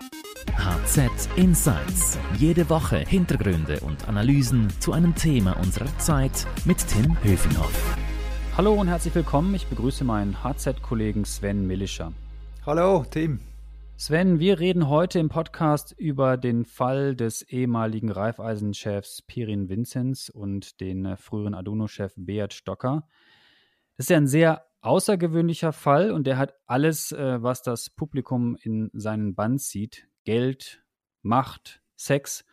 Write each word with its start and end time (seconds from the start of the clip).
HZ 0.00 1.28
Insights. 1.36 2.18
Jede 2.38 2.70
Woche 2.70 2.98
Hintergründe 2.98 3.80
und 3.80 4.08
Analysen 4.08 4.68
zu 4.80 4.92
einem 4.92 5.14
Thema 5.14 5.58
unserer 5.58 5.98
Zeit 5.98 6.46
mit 6.64 6.78
Tim 6.88 7.16
Höfinghoff. 7.22 7.96
Hallo 8.56 8.72
und 8.74 8.88
herzlich 8.88 9.14
willkommen. 9.14 9.54
Ich 9.54 9.66
begrüße 9.66 10.04
meinen 10.04 10.42
HZ-Kollegen 10.42 11.24
Sven 11.24 11.66
Millischer. 11.66 12.12
Hallo, 12.64 13.04
Tim. 13.10 13.40
Sven, 13.96 14.38
wir 14.38 14.58
reden 14.58 14.88
heute 14.88 15.18
im 15.18 15.28
Podcast 15.28 15.94
über 15.98 16.36
den 16.38 16.64
Fall 16.64 17.14
des 17.14 17.42
ehemaligen 17.42 18.10
Raiffeisen-Chefs 18.10 19.22
Pirin 19.26 19.68
Vinzenz 19.68 20.30
und 20.30 20.80
den 20.80 21.04
äh, 21.04 21.16
früheren 21.16 21.54
Aduno-Chef 21.54 22.14
Beat 22.16 22.54
Stocker. 22.54 23.06
Das 23.96 24.04
ist 24.04 24.10
ja 24.10 24.16
ein 24.16 24.26
sehr 24.26 24.69
außergewöhnlicher 24.80 25.72
Fall 25.72 26.10
und 26.10 26.26
der 26.26 26.38
hat 26.38 26.54
alles, 26.66 27.12
äh, 27.12 27.42
was 27.42 27.62
das 27.62 27.90
Publikum 27.90 28.56
in 28.62 28.90
seinen 28.92 29.34
Bann 29.34 29.58
zieht. 29.58 30.08
Geld, 30.24 30.82
Macht, 31.22 31.82
Sex. 31.96 32.44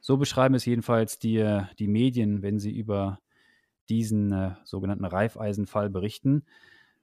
So 0.00 0.16
beschreiben 0.16 0.54
es 0.54 0.64
jedenfalls 0.64 1.18
die, 1.18 1.38
äh, 1.38 1.64
die 1.78 1.88
Medien, 1.88 2.42
wenn 2.42 2.58
sie 2.58 2.72
über 2.72 3.18
diesen 3.88 4.32
äh, 4.32 4.54
sogenannten 4.64 5.04
Reifeisenfall 5.04 5.90
berichten. 5.90 6.44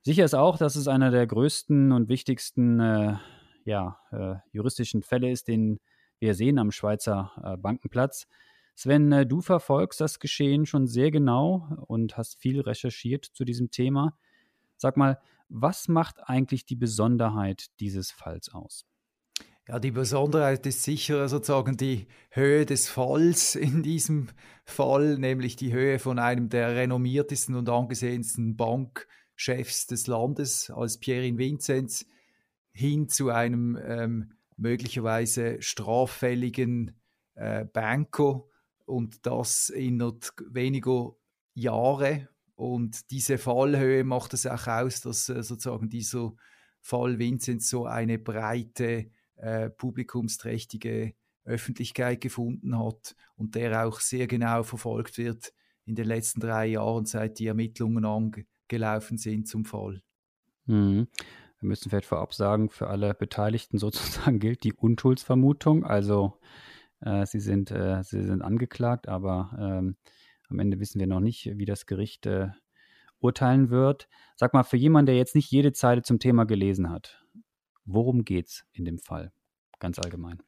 Sicher 0.01 0.25
ist 0.25 0.33
auch, 0.33 0.57
dass 0.57 0.75
es 0.75 0.87
einer 0.87 1.11
der 1.11 1.27
größten 1.27 1.91
und 1.91 2.09
wichtigsten 2.09 2.79
äh, 2.79 3.17
ja, 3.65 3.99
äh, 4.11 4.35
juristischen 4.51 5.03
Fälle 5.03 5.31
ist, 5.31 5.47
den 5.47 5.79
wir 6.19 6.33
sehen 6.33 6.57
am 6.57 6.71
Schweizer 6.71 7.31
äh, 7.43 7.57
Bankenplatz. 7.57 8.27
Sven, 8.75 9.11
äh, 9.11 9.25
du 9.27 9.41
verfolgst 9.41 10.01
das 10.01 10.19
Geschehen 10.19 10.65
schon 10.65 10.87
sehr 10.87 11.11
genau 11.11 11.67
und 11.87 12.17
hast 12.17 12.39
viel 12.39 12.61
recherchiert 12.61 13.25
zu 13.25 13.45
diesem 13.45 13.69
Thema. 13.69 14.17
Sag 14.81 14.97
mal, 14.97 15.19
was 15.47 15.87
macht 15.87 16.27
eigentlich 16.27 16.65
die 16.65 16.75
Besonderheit 16.75 17.67
dieses 17.79 18.09
Falls 18.09 18.51
aus? 18.51 18.87
Ja, 19.67 19.77
die 19.77 19.91
Besonderheit 19.91 20.65
ist 20.65 20.81
sicher 20.81 21.29
sozusagen 21.29 21.77
die 21.77 22.07
Höhe 22.31 22.65
des 22.65 22.89
Falls 22.89 23.53
in 23.53 23.83
diesem 23.83 24.29
Fall, 24.65 25.19
nämlich 25.19 25.55
die 25.55 25.71
Höhe 25.71 25.99
von 25.99 26.17
einem 26.17 26.49
der 26.49 26.75
renommiertesten 26.75 27.53
und 27.53 27.69
angesehensten 27.69 28.57
Bankchefs 28.57 29.85
des 29.85 30.07
Landes 30.07 30.71
als 30.71 30.97
Pierin 30.97 31.37
Vinzenz 31.37 32.07
hin 32.71 33.07
zu 33.07 33.29
einem 33.29 33.77
ähm, 33.85 34.33
möglicherweise 34.57 35.61
straffälligen 35.61 36.99
äh, 37.35 37.65
Banker 37.65 38.45
und 38.85 39.27
das 39.27 39.69
in 39.69 40.01
weniger 40.49 41.15
Jahre. 41.53 42.30
Und 42.61 43.09
diese 43.09 43.39
Fallhöhe 43.39 44.03
macht 44.03 44.35
es 44.35 44.45
auch 44.45 44.67
aus, 44.67 45.01
dass 45.01 45.27
äh, 45.29 45.41
sozusagen 45.41 45.89
dieser 45.89 46.33
Fall 46.79 47.17
Vinzenz 47.17 47.67
so 47.67 47.87
eine 47.87 48.19
breite, 48.19 49.09
äh, 49.37 49.71
publikumsträchtige 49.71 51.15
Öffentlichkeit 51.43 52.21
gefunden 52.21 52.77
hat 52.77 53.15
und 53.35 53.55
der 53.55 53.87
auch 53.87 53.99
sehr 53.99 54.27
genau 54.27 54.61
verfolgt 54.61 55.17
wird 55.17 55.53
in 55.85 55.95
den 55.95 56.05
letzten 56.05 56.39
drei 56.39 56.67
Jahren, 56.67 57.05
seit 57.05 57.39
die 57.39 57.47
Ermittlungen 57.47 58.05
angelaufen 58.05 59.17
sind 59.17 59.47
zum 59.47 59.65
Fall. 59.65 60.03
Mhm. 60.67 61.07
Wir 61.57 61.67
müssen 61.67 61.89
vielleicht 61.89 62.05
vorab 62.05 62.35
sagen, 62.35 62.69
für 62.69 62.89
alle 62.89 63.15
Beteiligten 63.15 63.77
sozusagen 63.79 64.37
gilt 64.37 64.63
die 64.63 64.73
Unschuldsvermutung. 64.73 65.83
Also 65.83 66.37
äh, 66.99 67.25
sie, 67.25 67.39
sind, 67.39 67.71
äh, 67.71 68.03
sie 68.03 68.21
sind 68.21 68.43
angeklagt, 68.43 69.07
aber 69.07 69.57
ähm, 69.59 69.95
am 70.51 70.59
Ende 70.59 70.79
wissen 70.79 70.99
wir 70.99 71.07
noch 71.07 71.19
nicht, 71.19 71.57
wie 71.57 71.65
das 71.65 71.85
Gericht 71.85 72.25
äh, 72.25 72.49
urteilen 73.19 73.69
wird. 73.69 74.07
Sag 74.35 74.53
mal, 74.53 74.63
für 74.63 74.77
jemanden, 74.77 75.07
der 75.07 75.17
jetzt 75.17 75.35
nicht 75.35 75.51
jede 75.51 75.73
Zeile 75.73 76.01
zum 76.01 76.19
Thema 76.19 76.45
gelesen 76.45 76.89
hat, 76.89 77.25
worum 77.85 78.25
geht 78.25 78.47
es 78.47 78.65
in 78.73 78.85
dem 78.85 78.99
Fall? 78.99 79.31
Ganz 79.79 79.99
allgemein. 79.99 80.41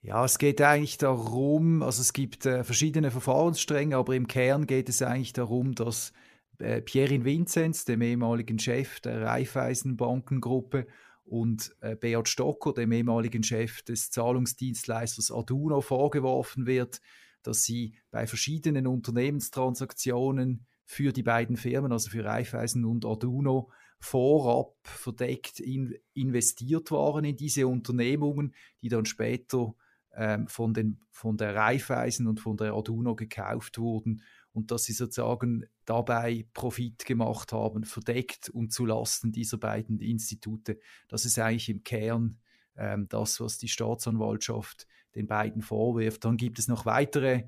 Ja, 0.00 0.24
es 0.24 0.38
geht 0.38 0.60
eigentlich 0.60 0.98
darum, 0.98 1.82
also 1.82 2.00
es 2.00 2.12
gibt 2.12 2.44
äh, 2.44 2.64
verschiedene 2.64 3.12
Verfahrensstränge, 3.12 3.96
aber 3.96 4.16
im 4.16 4.26
Kern 4.26 4.66
geht 4.66 4.88
es 4.88 5.00
eigentlich 5.00 5.32
darum, 5.32 5.76
dass 5.76 6.12
äh, 6.58 6.82
Pierin 6.82 7.24
Vinzenz, 7.24 7.84
dem 7.84 8.02
ehemaligen 8.02 8.58
Chef 8.58 8.98
der 9.00 9.22
Raiffeisenbankengruppe, 9.22 10.86
und 11.24 11.74
äh, 11.80 11.96
Beat 11.96 12.28
Stocker, 12.28 12.72
dem 12.72 12.92
ehemaligen 12.92 13.42
Chef 13.42 13.82
des 13.82 14.10
Zahlungsdienstleisters 14.10 15.30
Aduno, 15.30 15.80
vorgeworfen 15.80 16.66
wird, 16.66 17.00
dass 17.42 17.64
sie 17.64 17.94
bei 18.10 18.26
verschiedenen 18.26 18.86
Unternehmenstransaktionen 18.86 20.66
für 20.84 21.12
die 21.12 21.22
beiden 21.22 21.56
Firmen, 21.56 21.92
also 21.92 22.10
für 22.10 22.24
Raiffeisen 22.24 22.84
und 22.84 23.04
Aduno, 23.04 23.70
vorab 23.98 24.74
verdeckt 24.82 25.60
in, 25.60 25.94
investiert 26.12 26.90
waren 26.90 27.24
in 27.24 27.36
diese 27.36 27.66
Unternehmungen, 27.68 28.54
die 28.82 28.88
dann 28.88 29.06
später 29.06 29.74
ähm, 30.14 30.48
von, 30.48 30.74
den, 30.74 31.00
von 31.10 31.36
der 31.36 31.54
Raiffeisen 31.54 32.26
und 32.26 32.40
von 32.40 32.56
der 32.56 32.74
Aduno 32.74 33.14
gekauft 33.14 33.78
wurden 33.78 34.22
und 34.52 34.70
dass 34.70 34.84
sie 34.84 34.92
sozusagen 34.92 35.64
dabei 35.84 36.46
Profit 36.52 37.04
gemacht 37.04 37.52
haben, 37.52 37.84
verdeckt 37.84 38.48
und 38.50 38.72
zu 38.72 38.86
Lasten 38.86 39.32
dieser 39.32 39.56
beiden 39.56 40.00
Institute. 40.00 40.78
Das 41.08 41.24
ist 41.24 41.38
eigentlich 41.38 41.68
im 41.68 41.84
Kern 41.84 42.38
ähm, 42.76 43.08
das, 43.08 43.40
was 43.40 43.58
die 43.58 43.68
Staatsanwaltschaft 43.68 44.86
den 45.14 45.26
beiden 45.26 45.62
vorwirft. 45.62 46.24
Dann 46.24 46.36
gibt 46.36 46.58
es 46.58 46.68
noch 46.68 46.86
weitere 46.86 47.44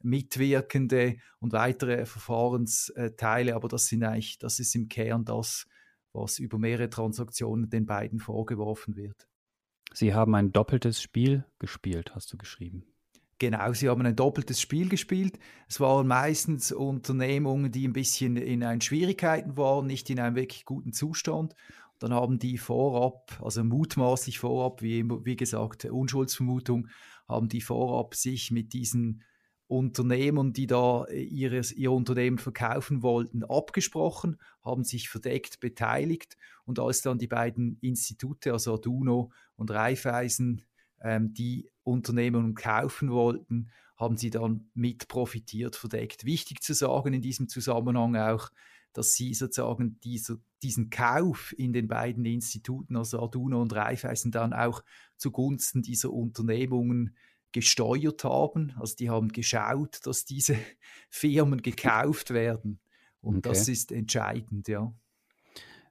Mitwirkende 0.00 1.16
und 1.40 1.52
weitere 1.52 2.06
Verfahrensteile, 2.06 3.54
aber 3.54 3.68
das 3.68 3.86
sind 3.86 4.04
eigentlich, 4.04 4.38
das 4.38 4.60
ist 4.60 4.74
im 4.74 4.88
Kern 4.88 5.24
das, 5.24 5.66
was 6.12 6.38
über 6.38 6.58
mehrere 6.58 6.88
Transaktionen 6.88 7.68
den 7.68 7.86
beiden 7.86 8.20
vorgeworfen 8.20 8.96
wird. 8.96 9.28
Sie 9.92 10.14
haben 10.14 10.34
ein 10.34 10.52
doppeltes 10.52 11.02
Spiel 11.02 11.44
gespielt, 11.58 12.14
hast 12.14 12.32
du 12.32 12.36
geschrieben. 12.36 12.84
Genau, 13.38 13.72
sie 13.72 13.88
haben 13.88 14.04
ein 14.04 14.16
doppeltes 14.16 14.60
Spiel 14.60 14.88
gespielt. 14.88 15.38
Es 15.68 15.78
waren 15.78 16.08
meistens 16.08 16.72
Unternehmungen, 16.72 17.70
die 17.70 17.86
ein 17.86 17.92
bisschen 17.92 18.36
in 18.36 18.80
Schwierigkeiten 18.80 19.56
waren, 19.56 19.86
nicht 19.86 20.10
in 20.10 20.18
einem 20.18 20.34
wirklich 20.34 20.64
guten 20.64 20.92
Zustand. 20.92 21.54
Dann 21.98 22.12
haben 22.12 22.38
die 22.38 22.58
vorab, 22.58 23.38
also 23.42 23.64
mutmaßlich 23.64 24.38
vorab, 24.38 24.82
wie, 24.82 25.04
wie 25.24 25.36
gesagt, 25.36 25.84
Unschuldsvermutung, 25.84 26.88
haben 27.26 27.48
die 27.48 27.60
vorab 27.60 28.14
sich 28.14 28.50
mit 28.50 28.72
diesen 28.72 29.22
Unternehmern, 29.68 30.54
die 30.54 30.66
da 30.66 31.06
ihres, 31.08 31.72
ihr 31.72 31.92
Unternehmen 31.92 32.38
verkaufen 32.38 33.02
wollten, 33.02 33.44
abgesprochen, 33.44 34.38
haben 34.62 34.82
sich 34.82 35.10
verdeckt 35.10 35.60
beteiligt 35.60 36.38
und 36.64 36.78
als 36.78 37.02
dann 37.02 37.18
die 37.18 37.26
beiden 37.26 37.78
Institute, 37.82 38.50
also 38.50 38.72
Arduino 38.72 39.30
und 39.56 39.70
Raiffeisen, 39.70 40.62
ähm, 41.02 41.34
die 41.34 41.70
Unternehmen 41.82 42.54
kaufen 42.54 43.10
wollten, 43.10 43.70
haben 43.96 44.16
sie 44.16 44.30
dann 44.30 44.70
mit 44.74 45.08
profitiert, 45.08 45.76
verdeckt. 45.76 46.24
Wichtig 46.24 46.62
zu 46.62 46.72
sagen 46.72 47.12
in 47.12 47.20
diesem 47.20 47.48
Zusammenhang 47.48 48.16
auch, 48.16 48.50
dass 48.92 49.14
sie 49.14 49.34
sozusagen 49.34 49.98
diese, 50.02 50.40
diesen 50.62 50.90
Kauf 50.90 51.54
in 51.56 51.72
den 51.72 51.88
beiden 51.88 52.24
Instituten, 52.24 52.96
also 52.96 53.20
Arduino 53.20 53.60
und 53.60 53.74
Raiffeisen, 53.74 54.30
dann 54.30 54.52
auch 54.52 54.82
zugunsten 55.16 55.82
dieser 55.82 56.12
Unternehmungen 56.12 57.16
gesteuert 57.52 58.24
haben. 58.24 58.74
Also 58.78 58.96
die 58.96 59.10
haben 59.10 59.28
geschaut, 59.28 60.00
dass 60.04 60.24
diese 60.24 60.56
Firmen 61.10 61.62
gekauft 61.62 62.30
werden. 62.30 62.80
Und 63.20 63.38
okay. 63.38 63.48
das 63.48 63.68
ist 63.68 63.92
entscheidend, 63.92 64.68
ja. 64.68 64.94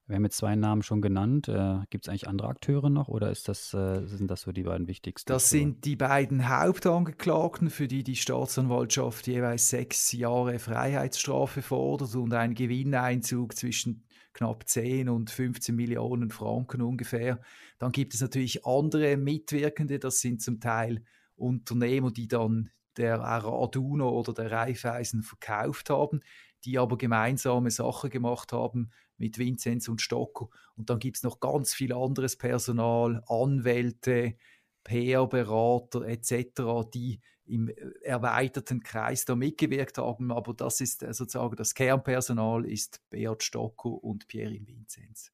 Wir 0.08 0.16
haben 0.16 0.24
jetzt 0.24 0.38
zwei 0.38 0.56
Namen 0.56 0.84
schon 0.84 1.02
genannt. 1.02 1.50
Äh, 1.50 1.80
Gibt 1.90 2.06
es 2.06 2.10
eigentlich 2.10 2.30
andere 2.30 2.48
Akteure 2.48 2.90
noch 2.90 3.10
oder 3.10 3.30
ist 3.30 3.50
das, 3.50 3.74
äh, 3.74 4.06
sind 4.06 4.32
das 4.32 4.42
so 4.42 4.54
die 4.54 4.64
beiden 4.64 4.88
wichtigsten? 4.88 5.28
Das 5.28 5.50
sind 5.50 5.84
die 5.84 5.98
beiden 5.98 6.48
Hauptangeklagten, 6.48 7.70
für 7.70 7.90
die 7.90 8.04
die 8.04 8.16
Staatsanwaltschaft 8.16 9.28
jeweils 9.28 9.70
sechs 9.70 10.14
Jahre 10.14 10.60
Freiheitsstrafe 10.60 11.62
fordert 11.62 12.16
und 12.16 12.34
einen 12.34 12.54
Gewinneinzug 12.54 13.58
zwischen 13.58 14.06
knapp 14.32 14.70
10 14.70 15.10
und 15.10 15.30
15 15.30 15.76
Millionen 15.76 16.30
Franken 16.30 16.82
ungefähr. 16.82 17.42
Dann 17.78 17.92
gibt 17.92 18.14
es 18.14 18.22
natürlich 18.22 18.66
andere 18.66 19.18
Mitwirkende, 19.18 20.00
das 20.00 20.22
sind 20.22 20.42
zum 20.42 20.62
Teil 20.62 21.04
Unternehmer, 21.36 22.12
die 22.12 22.30
dann 22.30 22.70
der 22.96 23.22
Arduino 23.22 24.10
oder 24.10 24.34
der 24.34 24.52
Raiffeisen 24.52 25.22
verkauft 25.22 25.90
haben, 25.90 26.22
die 26.64 26.80
aber 26.80 26.98
gemeinsame 26.98 27.72
Sachen 27.72 28.10
gemacht 28.10 28.54
haben 28.54 28.92
mit 29.18 29.38
Vinzenz 29.38 29.88
und 29.88 30.02
Stocker. 30.02 30.50
Und 30.76 30.90
dann 30.90 31.00
gibt 31.00 31.18
es 31.18 31.24
noch 31.24 31.40
ganz 31.40 31.74
viel 31.74 31.94
anderes 31.94 32.36
Personal, 32.36 33.24
Anwälte, 33.28 34.36
PR-Berater 34.84 36.02
etc., 36.04 36.90
die 36.94 37.20
im 37.46 37.70
erweiterten 38.04 38.84
Kreis 38.84 39.26
da 39.26 39.36
mitgewirkt 39.36 39.98
haben. 39.98 40.32
Aber 40.32 40.54
das 40.54 40.82
ist 40.82 41.04
äh, 41.04 41.14
sozusagen 41.14 41.56
das 41.56 41.74
Kernpersonal 41.74 42.66
ist 42.66 43.02
Beat 43.10 43.44
Stocker 43.44 44.04
und 44.04 44.28
Pierin 44.28 44.68
Vinzenz. 44.68 45.32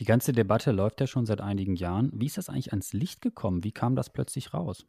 Die 0.00 0.04
ganze 0.04 0.32
Debatte 0.32 0.72
läuft 0.72 1.00
ja 1.00 1.06
schon 1.06 1.26
seit 1.26 1.40
einigen 1.40 1.76
Jahren. 1.76 2.10
Wie 2.14 2.26
ist 2.26 2.36
das 2.36 2.48
eigentlich 2.48 2.72
ans 2.72 2.92
Licht 2.92 3.20
gekommen? 3.20 3.62
Wie 3.62 3.72
kam 3.72 3.94
das 3.94 4.10
plötzlich 4.10 4.52
raus? 4.52 4.86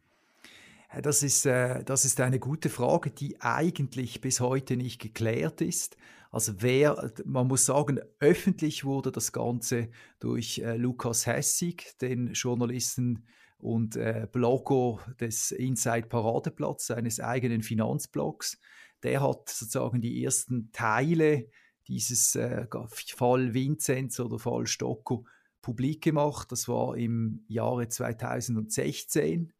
Das 1.02 1.22
ist, 1.22 1.46
äh, 1.46 1.82
das 1.84 2.04
ist 2.04 2.20
eine 2.20 2.38
gute 2.38 2.70
Frage, 2.70 3.10
die 3.10 3.40
eigentlich 3.40 4.20
bis 4.20 4.40
heute 4.40 4.76
nicht 4.76 5.00
geklärt 5.00 5.60
ist. 5.60 5.96
Also 6.30 6.54
wer, 6.58 7.12
man 7.24 7.46
muss 7.46 7.66
sagen, 7.66 8.00
öffentlich 8.20 8.84
wurde 8.84 9.12
das 9.12 9.32
Ganze 9.32 9.90
durch 10.20 10.58
äh, 10.58 10.76
Lukas 10.76 11.26
Hessig, 11.26 11.96
den 12.00 12.32
Journalisten 12.32 13.26
und 13.58 13.96
äh, 13.96 14.28
Blogger 14.30 14.98
des 15.20 15.50
Inside 15.50 16.08
Paradeplatz, 16.08 16.86
seines 16.86 17.20
eigenen 17.20 17.62
Finanzblogs. 17.62 18.58
Der 19.02 19.22
hat 19.22 19.48
sozusagen 19.48 20.00
die 20.00 20.24
ersten 20.24 20.70
Teile 20.72 21.48
dieses 21.88 22.34
äh, 22.34 22.66
Fall 23.14 23.54
Vinzenz 23.54 24.20
oder 24.20 24.38
Fall 24.38 24.66
Stocco 24.66 25.26
publik 25.62 26.02
gemacht. 26.02 26.52
Das 26.52 26.68
war 26.68 26.96
im 26.96 27.44
Jahre 27.48 27.88
2016. 27.88 29.52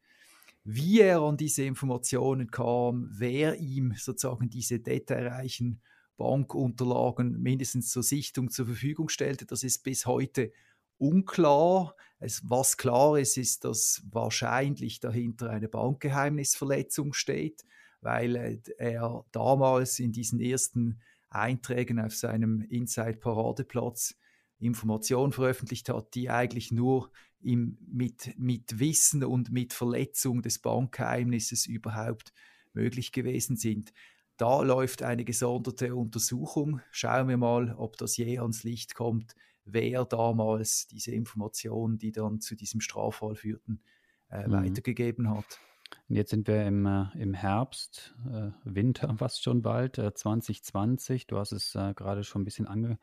Wie 0.68 1.00
er 1.00 1.20
an 1.20 1.36
diese 1.36 1.62
Informationen 1.62 2.50
kam, 2.50 3.08
wer 3.12 3.54
ihm 3.60 3.94
sozusagen 3.96 4.50
diese 4.50 4.80
detailreichen 4.80 5.80
Bankunterlagen 6.16 7.40
mindestens 7.40 7.88
zur 7.90 8.02
Sichtung 8.02 8.50
zur 8.50 8.66
Verfügung 8.66 9.08
stellte, 9.08 9.46
das 9.46 9.62
ist 9.62 9.84
bis 9.84 10.06
heute 10.06 10.52
unklar. 10.98 11.94
Es, 12.18 12.42
was 12.50 12.76
klar 12.76 13.16
ist, 13.16 13.36
ist, 13.36 13.64
dass 13.64 14.02
wahrscheinlich 14.10 14.98
dahinter 14.98 15.50
eine 15.50 15.68
Bankgeheimnisverletzung 15.68 17.12
steht, 17.12 17.64
weil 18.00 18.34
äh, 18.34 18.58
er 18.76 19.24
damals 19.30 20.00
in 20.00 20.10
diesen 20.10 20.40
ersten 20.40 21.00
Einträgen 21.30 22.00
auf 22.00 22.16
seinem 22.16 22.60
Inside-Paradeplatz 22.62 24.16
Informationen 24.58 25.32
veröffentlicht 25.32 25.90
hat, 25.90 26.14
die 26.14 26.28
eigentlich 26.28 26.72
nur 26.72 27.12
im, 27.46 27.78
mit, 27.86 28.34
mit 28.38 28.78
Wissen 28.78 29.24
und 29.24 29.52
mit 29.52 29.72
Verletzung 29.72 30.42
des 30.42 30.58
Bankgeheimnisses 30.58 31.66
überhaupt 31.66 32.32
möglich 32.72 33.12
gewesen 33.12 33.56
sind. 33.56 33.92
Da 34.36 34.62
läuft 34.62 35.02
eine 35.02 35.24
gesonderte 35.24 35.94
Untersuchung. 35.94 36.80
Schauen 36.90 37.28
wir 37.28 37.36
mal, 37.36 37.74
ob 37.76 37.96
das 37.96 38.16
je 38.16 38.38
ans 38.38 38.64
Licht 38.64 38.94
kommt, 38.94 39.34
wer 39.64 40.04
damals 40.04 40.88
diese 40.88 41.12
Informationen, 41.12 41.98
die 41.98 42.12
dann 42.12 42.40
zu 42.40 42.54
diesem 42.54 42.80
Straffall 42.80 43.36
führten, 43.36 43.80
äh, 44.30 44.46
mhm. 44.46 44.52
weitergegeben 44.52 45.30
hat. 45.30 45.60
Und 46.08 46.16
jetzt 46.16 46.30
sind 46.30 46.48
wir 46.48 46.66
im, 46.66 46.84
äh, 46.84 47.06
im 47.16 47.32
Herbst, 47.32 48.14
äh, 48.28 48.50
Winter 48.64 49.14
fast 49.18 49.42
schon 49.42 49.62
bald, 49.62 49.98
äh, 49.98 50.12
2020. 50.12 51.28
Du 51.28 51.38
hast 51.38 51.52
es 51.52 51.74
äh, 51.76 51.94
gerade 51.94 52.24
schon 52.24 52.42
ein 52.42 52.44
bisschen 52.44 52.66
ange, 52.66 52.98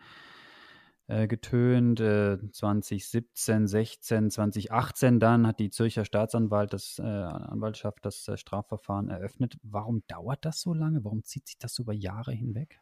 äh, 1.13 1.27
getönt. 1.27 1.99
Äh, 1.99 2.37
2017, 2.51 3.67
16, 3.67 4.31
2018 4.31 5.19
dann 5.19 5.45
hat 5.45 5.59
die 5.59 5.69
Zürcher 5.69 6.05
Staatsanwalt 6.05 6.73
das, 6.73 6.99
äh, 6.99 7.03
Anwaltschaft 7.03 7.99
das 8.05 8.27
äh, 8.27 8.37
Strafverfahren 8.37 9.09
eröffnet. 9.09 9.57
Warum 9.61 10.03
dauert 10.07 10.43
das 10.45 10.61
so 10.61 10.73
lange? 10.73 11.03
Warum 11.03 11.23
zieht 11.23 11.47
sich 11.47 11.57
das 11.59 11.77
über 11.79 11.93
Jahre 11.93 12.31
hinweg? 12.31 12.79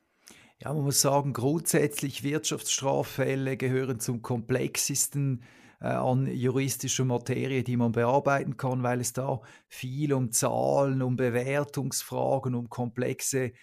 Ja, 0.62 0.74
man 0.74 0.83
muss 0.83 1.01
sagen, 1.01 1.33
grundsätzlich 1.33 2.24
Wirtschaftsstraffälle 2.24 3.57
gehören 3.57 4.00
zum 4.00 4.22
komplexesten 4.22 5.44
äh, 5.81 5.88
an 5.88 6.28
juristischer 6.28 7.06
Materie, 7.06 7.63
die 7.63 7.75
man 7.75 7.92
bearbeiten 7.92 8.56
kann, 8.56 8.83
weil 8.83 9.01
es 9.01 9.13
da 9.13 9.42
viel 9.68 10.13
um 10.13 10.31
Zahlen, 10.31 11.01
um 11.01 11.16
Bewertungsfragen, 11.16 12.56
um 12.56 12.69
komplexe 12.69 13.54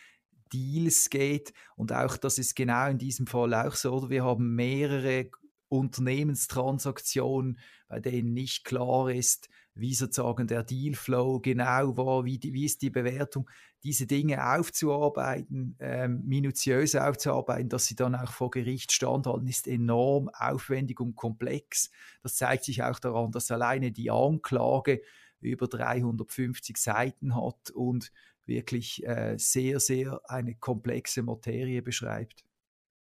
Deals 0.48 1.10
geht. 1.10 1.52
Und 1.76 1.92
auch 1.92 2.16
das 2.16 2.38
ist 2.38 2.56
genau 2.56 2.88
in 2.88 2.98
diesem 2.98 3.26
Fall 3.26 3.54
auch 3.54 3.74
so. 3.74 3.92
Oder? 3.92 4.10
Wir 4.10 4.24
haben 4.24 4.54
mehrere 4.54 5.30
Unternehmenstransaktionen, 5.68 7.58
bei 7.88 8.00
denen 8.00 8.32
nicht 8.32 8.64
klar 8.64 9.10
ist, 9.10 9.48
wie 9.74 9.94
sozusagen 9.94 10.48
der 10.48 10.64
Dealflow 10.64 11.40
genau 11.40 11.96
war, 11.96 12.24
wie, 12.24 12.38
die, 12.38 12.52
wie 12.52 12.64
ist 12.64 12.82
die 12.82 12.90
Bewertung, 12.90 13.48
diese 13.84 14.06
Dinge 14.06 14.54
aufzuarbeiten, 14.56 15.76
ähm, 15.78 16.22
minutiös 16.24 16.96
aufzuarbeiten, 16.96 17.68
dass 17.68 17.86
sie 17.86 17.94
dann 17.94 18.16
auch 18.16 18.32
vor 18.32 18.50
Gericht 18.50 18.90
standhalten, 18.90 19.46
ist 19.46 19.68
enorm 19.68 20.30
aufwendig 20.30 20.98
und 20.98 21.14
komplex. 21.14 21.90
Das 22.22 22.34
zeigt 22.34 22.64
sich 22.64 22.82
auch 22.82 22.98
daran, 22.98 23.30
dass 23.30 23.52
alleine 23.52 23.92
die 23.92 24.10
Anklage 24.10 25.00
über 25.40 25.68
350 25.68 26.76
Seiten 26.76 27.36
hat 27.36 27.70
und 27.70 28.10
wirklich 28.48 29.06
äh, 29.06 29.36
sehr, 29.38 29.80
sehr 29.80 30.20
eine 30.24 30.54
komplexe 30.54 31.22
Materie 31.22 31.82
beschreibt. 31.82 32.44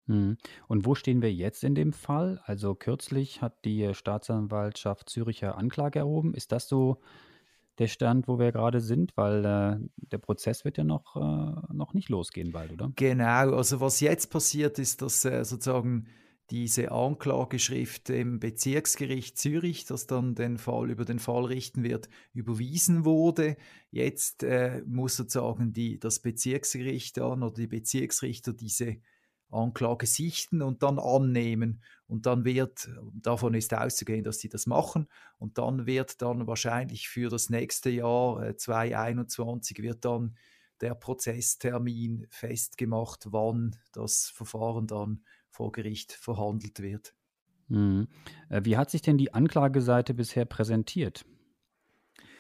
Mhm. 0.08 0.38
Und 0.68 0.86
wo 0.86 0.96
stehen 0.96 1.22
wir 1.22 1.34
jetzt 1.34 1.64
in 1.64 1.76
dem 1.76 1.94
Fall? 1.94 2.42
Also 2.46 2.76
kürzlich 2.76 3.42
hat 3.42 3.66
die 3.66 3.94
Staatsanwaltschaft 3.94 5.10
Züricher 5.10 5.58
Anklage 5.58 6.00
erhoben. 6.00 6.34
Ist 6.34 6.52
das 6.52 6.68
so 6.68 7.02
der 7.80 7.88
Stand, 7.88 8.28
wo 8.28 8.40
wir 8.40 8.52
gerade 8.52 8.82
sind? 8.82 9.18
Weil 9.18 9.46
äh, 9.46 10.08
der 10.12 10.18
Prozess 10.18 10.64
wird 10.64 10.78
ja 10.78 10.84
noch, 10.84 11.16
äh, 11.16 11.74
noch 11.74 11.94
nicht 11.94 12.10
losgehen 12.10 12.52
bald, 12.52 12.72
oder? 12.72 12.92
Genau, 12.96 13.56
also 13.56 13.82
was 13.82 14.00
jetzt 14.00 14.28
passiert 14.32 14.80
ist, 14.80 15.02
dass 15.02 15.26
äh, 15.26 15.44
sozusagen 15.44 16.08
diese 16.52 16.92
Anklageschrift 16.92 18.10
im 18.10 18.40
Bezirksgericht 18.40 19.38
Zürich, 19.38 19.86
das 19.86 20.06
dann 20.06 20.36
den 20.36 20.58
Fall 20.58 20.92
über 20.92 21.06
den 21.06 21.20
Fall 21.20 21.46
richten 21.46 21.84
wird, 21.84 22.08
überwiesen 22.34 23.04
wurde. 23.04 23.58
Jetzt 23.90 24.44
äh, 24.44 24.84
muss 24.86 25.16
sozusagen 25.16 25.74
die, 25.74 26.00
das 26.00 26.20
Bezirksgericht 26.20 27.18
dann 27.18 27.42
oder 27.42 27.56
die 27.56 27.68
Bezirksrichter 27.68 28.54
diese 28.54 28.98
Anklage 29.50 30.06
sichten 30.06 30.62
und 30.62 30.84
dann 30.84 31.00
annehmen. 31.00 31.82
Und 32.08 32.26
dann 32.28 32.46
wird, 32.46 32.90
davon 33.14 33.56
ist 33.56 33.74
auszugehen, 33.74 34.24
dass 34.24 34.40
sie 34.40 34.50
das 34.50 34.68
machen, 34.68 35.08
und 35.40 35.58
dann 35.58 35.86
wird 35.86 36.22
dann 36.22 36.46
wahrscheinlich 36.46 37.10
für 37.10 37.30
das 37.30 37.50
nächste 37.50 37.90
Jahr 37.90 38.44
äh, 38.44 38.56
2021 38.56 39.82
wird 39.82 40.06
dann 40.06 40.38
der 40.82 40.94
Prozesstermin 40.94 42.28
festgemacht, 42.30 43.28
wann 43.32 43.78
das 43.94 44.30
Verfahren 44.30 44.88
dann 44.88 45.24
vor 45.56 45.72
Gericht 45.72 46.12
verhandelt 46.12 46.82
wird. 46.82 47.14
Mhm. 47.68 48.08
Wie 48.50 48.78
hat 48.78 48.92
sich 48.92 49.02
denn 49.02 49.18
die 49.18 49.34
Anklageseite 49.34 50.14
bisher 50.14 50.46
präsentiert? 50.46 51.26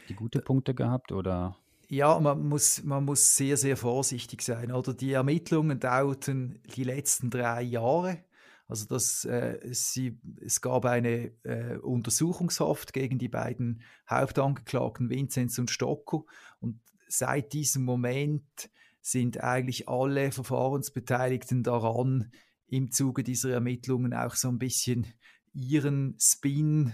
Die 0.09 0.13
gute 0.13 0.41
Punkte 0.41 0.75
gehabt 0.75 1.11
oder? 1.11 1.57
Ja, 1.87 2.19
man 2.19 2.47
muss, 2.47 2.83
man 2.83 3.05
muss 3.05 3.35
sehr, 3.35 3.57
sehr 3.57 3.77
vorsichtig 3.77 4.41
sein. 4.41 4.71
Oder 4.71 4.93
die 4.93 5.13
Ermittlungen 5.13 5.79
dauerten 5.79 6.59
die 6.75 6.83
letzten 6.83 7.29
drei 7.29 7.61
Jahre. 7.61 8.23
Also 8.67 8.85
das, 8.87 9.25
äh, 9.25 9.59
sie, 9.71 10.19
es 10.41 10.61
gab 10.61 10.85
eine 10.85 11.31
äh, 11.43 11.77
Untersuchungshaft 11.77 12.93
gegen 12.93 13.19
die 13.19 13.29
beiden 13.29 13.81
Hauptangeklagten 14.09 15.09
Vinzenz 15.09 15.59
und 15.59 15.69
Stocco. 15.69 16.27
Und 16.59 16.81
seit 17.07 17.53
diesem 17.53 17.83
Moment 17.83 18.69
sind 19.01 19.43
eigentlich 19.43 19.87
alle 19.87 20.31
Verfahrensbeteiligten 20.31 21.61
daran, 21.61 22.31
im 22.67 22.91
Zuge 22.91 23.23
dieser 23.23 23.51
Ermittlungen 23.51 24.13
auch 24.13 24.35
so 24.35 24.49
ein 24.49 24.59
bisschen 24.59 25.07
ihren 25.53 26.17
Spin 26.19 26.93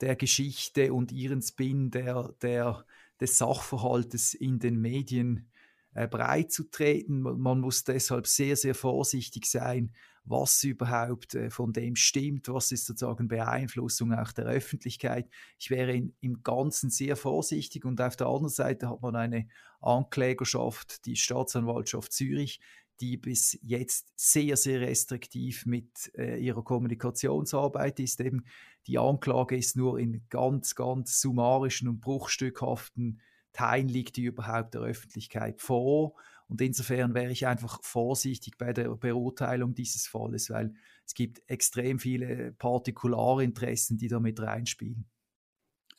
der 0.00 0.16
Geschichte 0.16 0.92
und 0.92 1.12
ihren 1.12 1.42
Spin 1.42 1.90
der, 1.90 2.34
der, 2.42 2.84
des 3.20 3.38
Sachverhaltes 3.38 4.34
in 4.34 4.58
den 4.58 4.80
Medien 4.80 5.50
äh, 5.94 6.08
breit 6.08 6.52
zu 6.52 6.70
treten. 6.70 7.20
Man 7.20 7.60
muss 7.60 7.84
deshalb 7.84 8.26
sehr, 8.26 8.56
sehr 8.56 8.74
vorsichtig 8.74 9.46
sein, 9.46 9.92
was 10.24 10.62
überhaupt 10.62 11.34
äh, 11.34 11.50
von 11.50 11.72
dem 11.72 11.96
stimmt, 11.96 12.48
was 12.48 12.72
ist 12.72 12.86
sozusagen 12.86 13.28
Beeinflussung 13.28 14.14
auch 14.14 14.32
der 14.32 14.46
Öffentlichkeit. 14.46 15.28
Ich 15.58 15.70
wäre 15.70 15.92
in, 15.92 16.14
im 16.20 16.42
Ganzen 16.42 16.90
sehr 16.90 17.16
vorsichtig 17.16 17.84
und 17.84 18.00
auf 18.00 18.16
der 18.16 18.28
anderen 18.28 18.48
Seite 18.48 18.88
hat 18.88 19.02
man 19.02 19.16
eine 19.16 19.48
Anklägerschaft, 19.80 21.06
die 21.06 21.16
Staatsanwaltschaft 21.16 22.12
Zürich, 22.12 22.60
die 23.00 23.16
bis 23.16 23.58
jetzt 23.62 24.12
sehr, 24.16 24.56
sehr 24.56 24.80
restriktiv 24.80 25.66
mit 25.66 26.12
äh, 26.16 26.38
ihrer 26.38 26.62
Kommunikationsarbeit 26.62 28.00
ist. 28.00 28.20
Eben 28.20 28.44
die 28.86 28.98
Anklage 28.98 29.56
ist 29.56 29.76
nur 29.76 29.98
in 29.98 30.22
ganz, 30.28 30.74
ganz 30.74 31.20
summarischen 31.20 31.88
und 31.88 32.00
bruchstückhaften 32.00 33.20
Teilen 33.52 33.88
liegt 33.88 34.16
die 34.16 34.24
überhaupt 34.24 34.74
der 34.74 34.82
Öffentlichkeit 34.82 35.60
vor. 35.60 36.14
Und 36.48 36.60
insofern 36.60 37.14
wäre 37.14 37.30
ich 37.30 37.46
einfach 37.46 37.80
vorsichtig 37.82 38.58
bei 38.58 38.72
der 38.72 38.88
Beurteilung 38.96 39.74
dieses 39.74 40.06
Falles, 40.06 40.50
weil 40.50 40.74
es 41.06 41.14
gibt 41.14 41.42
extrem 41.48 41.98
viele 41.98 42.52
Partikularinteressen, 42.52 43.98
die 43.98 44.08
damit 44.08 44.40
reinspielen. 44.40 45.06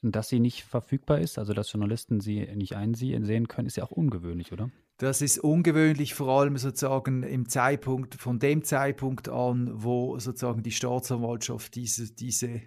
Dass 0.02 0.30
sie 0.30 0.40
nicht 0.40 0.64
verfügbar 0.64 1.20
ist, 1.20 1.38
also 1.38 1.54
dass 1.54 1.72
Journalisten 1.72 2.22
sie 2.22 2.48
nicht 2.56 2.76
einsehen 2.76 3.48
können, 3.48 3.68
ist 3.68 3.78
ja 3.78 3.84
auch 3.84 3.92
ungewöhnlich, 3.92 4.52
oder? 4.52 4.72
Das 5.02 5.24
ist 5.24 5.40
ungewöhnlich, 5.40 6.14
vor 6.14 6.28
allem 6.28 6.58
sozusagen 6.58 7.24
im 7.24 7.50
Zeitpunkt, 7.50 8.14
von 8.14 8.38
dem 8.38 8.64
Zeitpunkt 8.64 9.30
an, 9.30 9.72
wo 9.74 10.20
sozusagen 10.20 10.62
die 10.62 10.70
Staatsanwaltschaft 10.70 11.74
diese, 11.74 12.14
diese 12.14 12.62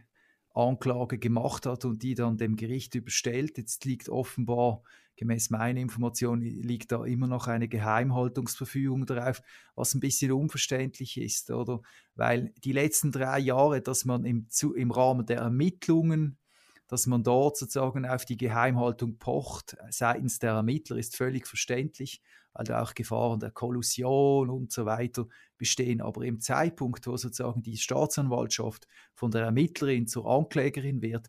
Anklage 0.53 1.19
gemacht 1.19 1.65
hat 1.65 1.85
und 1.85 2.03
die 2.03 2.17
dann 2.17 2.37
dem 2.37 2.57
Gericht 2.57 2.97
überstellt. 2.97 3.57
Jetzt 3.57 3.85
liegt 3.85 4.09
offenbar, 4.09 4.83
gemäß 5.15 5.51
meiner 5.51 5.79
Information, 5.79 6.41
liegt 6.41 6.91
da 6.91 7.05
immer 7.05 7.29
noch 7.29 7.47
eine 7.47 7.69
Geheimhaltungsverfügung 7.69 9.07
drauf, 9.07 9.41
was 9.77 9.95
ein 9.95 10.01
bisschen 10.01 10.33
unverständlich 10.33 11.19
ist, 11.19 11.53
oder? 11.53 11.83
Weil 12.17 12.53
die 12.65 12.73
letzten 12.73 13.13
drei 13.13 13.39
Jahre, 13.39 13.81
dass 13.81 14.05
man 14.05 14.25
im, 14.25 14.49
im 14.75 14.91
Rahmen 14.91 15.25
der 15.25 15.39
Ermittlungen 15.39 16.37
dass 16.87 17.07
man 17.07 17.23
dort 17.23 17.57
sozusagen 17.57 18.07
auf 18.07 18.25
die 18.25 18.37
Geheimhaltung 18.37 19.19
pocht 19.19 19.77
seitens 19.91 20.39
der 20.39 20.53
Ermittler 20.53 20.97
ist 20.97 21.17
völlig 21.17 21.47
verständlich, 21.47 22.21
weil 22.53 22.65
da 22.65 22.83
auch 22.83 22.95
Gefahren 22.95 23.41
der 23.41 23.51
Kollusion 23.51 24.51
und 24.51 24.73
so 24.73 24.87
weiter 24.87 25.27
bestehen. 25.57 26.01
Aber 26.01 26.23
im 26.23 26.41
Zeitpunkt, 26.41 27.07
wo 27.07 27.17
sozusagen 27.17 27.63
die 27.63 27.77
Staatsanwaltschaft 27.77 28.87
von 29.15 29.31
der 29.31 29.43
Ermittlerin 29.43 30.07
zur 30.07 30.27
Anklägerin 30.27 31.03
wird, 31.03 31.29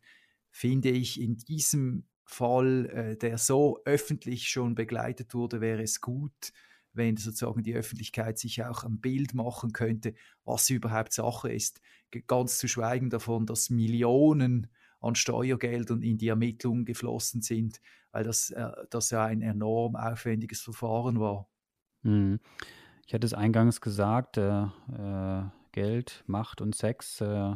finde 0.51 0.89
ich 0.89 1.19
in 1.19 1.37
diesem 1.37 2.05
Fall, 2.25 2.85
äh, 2.87 3.17
der 3.17 3.37
so 3.37 3.79
öffentlich 3.85 4.49
schon 4.49 4.75
begleitet 4.75 5.33
wurde, 5.33 5.61
wäre 5.61 5.83
es 5.83 6.01
gut, 6.01 6.53
wenn 6.93 7.17
sozusagen 7.17 7.63
die 7.63 7.75
Öffentlichkeit 7.75 8.39
sich 8.39 8.63
auch 8.63 8.83
ein 8.83 8.99
Bild 8.99 9.33
machen 9.33 9.73
könnte, 9.73 10.13
was 10.43 10.69
überhaupt 10.69 11.13
Sache 11.13 11.51
ist. 11.51 11.81
Ganz 12.27 12.57
zu 12.57 12.67
schweigen 12.67 13.09
davon, 13.09 13.45
dass 13.45 13.69
Millionen 13.69 14.67
an 14.99 15.15
Steuergeldern 15.15 16.01
in 16.01 16.17
die 16.17 16.27
Ermittlungen 16.27 16.85
geflossen 16.85 17.41
sind, 17.41 17.81
weil 18.11 18.23
das, 18.23 18.49
äh, 18.51 18.71
das 18.89 19.11
ja 19.11 19.25
ein 19.25 19.41
enorm 19.41 19.95
aufwendiges 19.95 20.61
Verfahren 20.61 21.19
war. 21.19 21.47
Hm. 22.03 22.39
Ich 23.07 23.13
hatte 23.13 23.27
es 23.27 23.33
eingangs 23.33 23.81
gesagt, 23.81 24.37
äh, 24.37 24.63
äh, 24.63 25.43
Geld, 25.71 26.23
Macht 26.25 26.61
und 26.61 26.75
Sex 26.75 27.21
äh, 27.21 27.55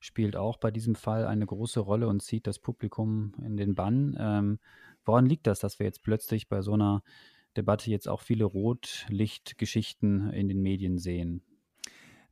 spielt 0.00 0.34
auch 0.34 0.56
bei 0.56 0.70
diesem 0.70 0.94
Fall 0.94 1.26
eine 1.26 1.46
große 1.46 1.80
Rolle 1.80 2.08
und 2.08 2.22
zieht 2.22 2.46
das 2.46 2.58
Publikum 2.58 3.34
in 3.44 3.56
den 3.56 3.74
Bann. 3.74 4.16
Ähm, 4.18 4.58
woran 5.04 5.26
liegt 5.26 5.46
das, 5.46 5.60
dass 5.60 5.78
wir 5.78 5.86
jetzt 5.86 6.02
plötzlich 6.02 6.48
bei 6.48 6.62
so 6.62 6.72
einer 6.72 7.02
Debatte 7.56 7.90
jetzt 7.90 8.08
auch 8.08 8.20
viele 8.20 8.44
Rotlichtgeschichten 8.44 10.30
in 10.30 10.48
den 10.48 10.62
Medien 10.62 10.98
sehen? 10.98 11.44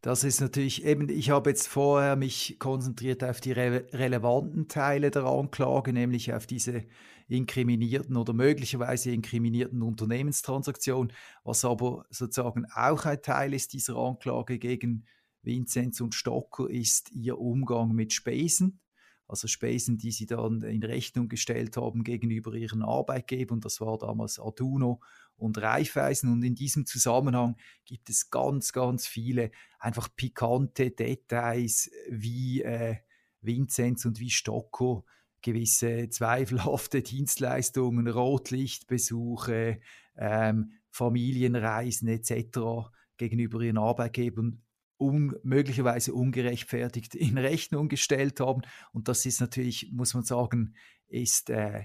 Das 0.00 0.22
ist 0.22 0.40
natürlich 0.40 0.84
eben, 0.84 1.08
ich 1.08 1.30
habe 1.30 1.50
jetzt 1.50 1.66
vorher 1.66 2.14
mich 2.14 2.56
konzentriert 2.60 3.24
auf 3.24 3.40
die 3.40 3.52
re 3.52 3.84
relevanten 3.92 4.68
Teile 4.68 5.10
der 5.10 5.24
Anklage, 5.24 5.92
nämlich 5.92 6.32
auf 6.32 6.46
diese 6.46 6.84
inkriminierten 7.26 8.16
oder 8.16 8.32
möglicherweise 8.32 9.10
inkriminierten 9.10 9.82
Unternehmenstransaktionen, 9.82 11.12
was 11.42 11.64
aber 11.64 12.06
sozusagen 12.10 12.64
auch 12.72 13.04
ein 13.04 13.20
Teil 13.22 13.52
ist 13.52 13.72
dieser 13.72 13.96
Anklage 13.96 14.58
gegen 14.58 15.04
Vinzenz 15.42 16.00
und 16.00 16.14
Stocker, 16.14 16.70
ist 16.70 17.10
ihr 17.12 17.38
Umgang 17.38 17.92
mit 17.92 18.12
Spesen 18.12 18.80
also 19.28 19.46
Spesen, 19.46 19.98
die 19.98 20.10
sie 20.10 20.26
dann 20.26 20.62
in 20.62 20.82
Rechnung 20.82 21.28
gestellt 21.28 21.76
haben 21.76 22.02
gegenüber 22.02 22.54
ihren 22.54 22.82
Arbeitgebern. 22.82 23.60
Das 23.60 23.80
war 23.80 23.98
damals 23.98 24.38
Arduino 24.38 25.00
und 25.36 25.58
Raiffeisen. 25.58 26.32
Und 26.32 26.42
in 26.42 26.54
diesem 26.54 26.86
Zusammenhang 26.86 27.56
gibt 27.84 28.08
es 28.08 28.30
ganz, 28.30 28.72
ganz 28.72 29.06
viele 29.06 29.50
einfach 29.78 30.08
pikante 30.16 30.90
Details, 30.90 31.90
wie 32.08 32.62
äh, 32.62 32.96
Vinzenz 33.42 34.06
und 34.06 34.18
wie 34.18 34.30
Stocco 34.30 35.04
gewisse 35.42 36.08
zweifelhafte 36.08 37.02
Dienstleistungen, 37.02 38.08
Rotlichtbesuche, 38.08 39.80
ähm, 40.16 40.72
Familienreisen 40.90 42.08
etc. 42.08 42.90
gegenüber 43.18 43.60
ihren 43.60 43.78
Arbeitgebern 43.78 44.62
un 44.98 45.34
möglicherweise 45.42 46.12
ungerechtfertigt 46.12 47.14
in 47.14 47.38
Rechnung 47.38 47.88
gestellt 47.88 48.40
haben. 48.40 48.62
Und 48.92 49.08
das 49.08 49.24
ist 49.26 49.40
natürlich, 49.40 49.90
muss 49.92 50.14
man 50.14 50.24
sagen, 50.24 50.74
ist 51.08 51.50
äh, 51.50 51.84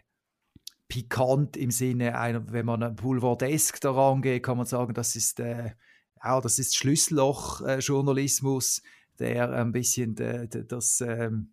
pikant 0.88 1.58
im 1.58 1.72
Sinne 1.72 2.18
einer, 2.18 2.50
wenn 2.52 2.66
man 2.66 2.82
ein 2.84 2.96
Boulevardesk 2.96 3.82
daran 3.82 4.22
geht, 4.22 4.44
kann 4.44 4.58
man 4.58 4.66
sagen, 4.66 4.94
das 4.94 5.16
ist, 5.16 5.40
äh, 5.40 5.72
ja, 6.24 6.42
das 6.42 6.60
ist 6.60 6.76
Schlüsselloch-Journalismus, 6.76 8.84
der 9.20 9.54
ein 9.54 9.72
bisschen 9.72 10.16
de, 10.16 10.48
das, 10.66 11.00
ähm, 11.02 11.53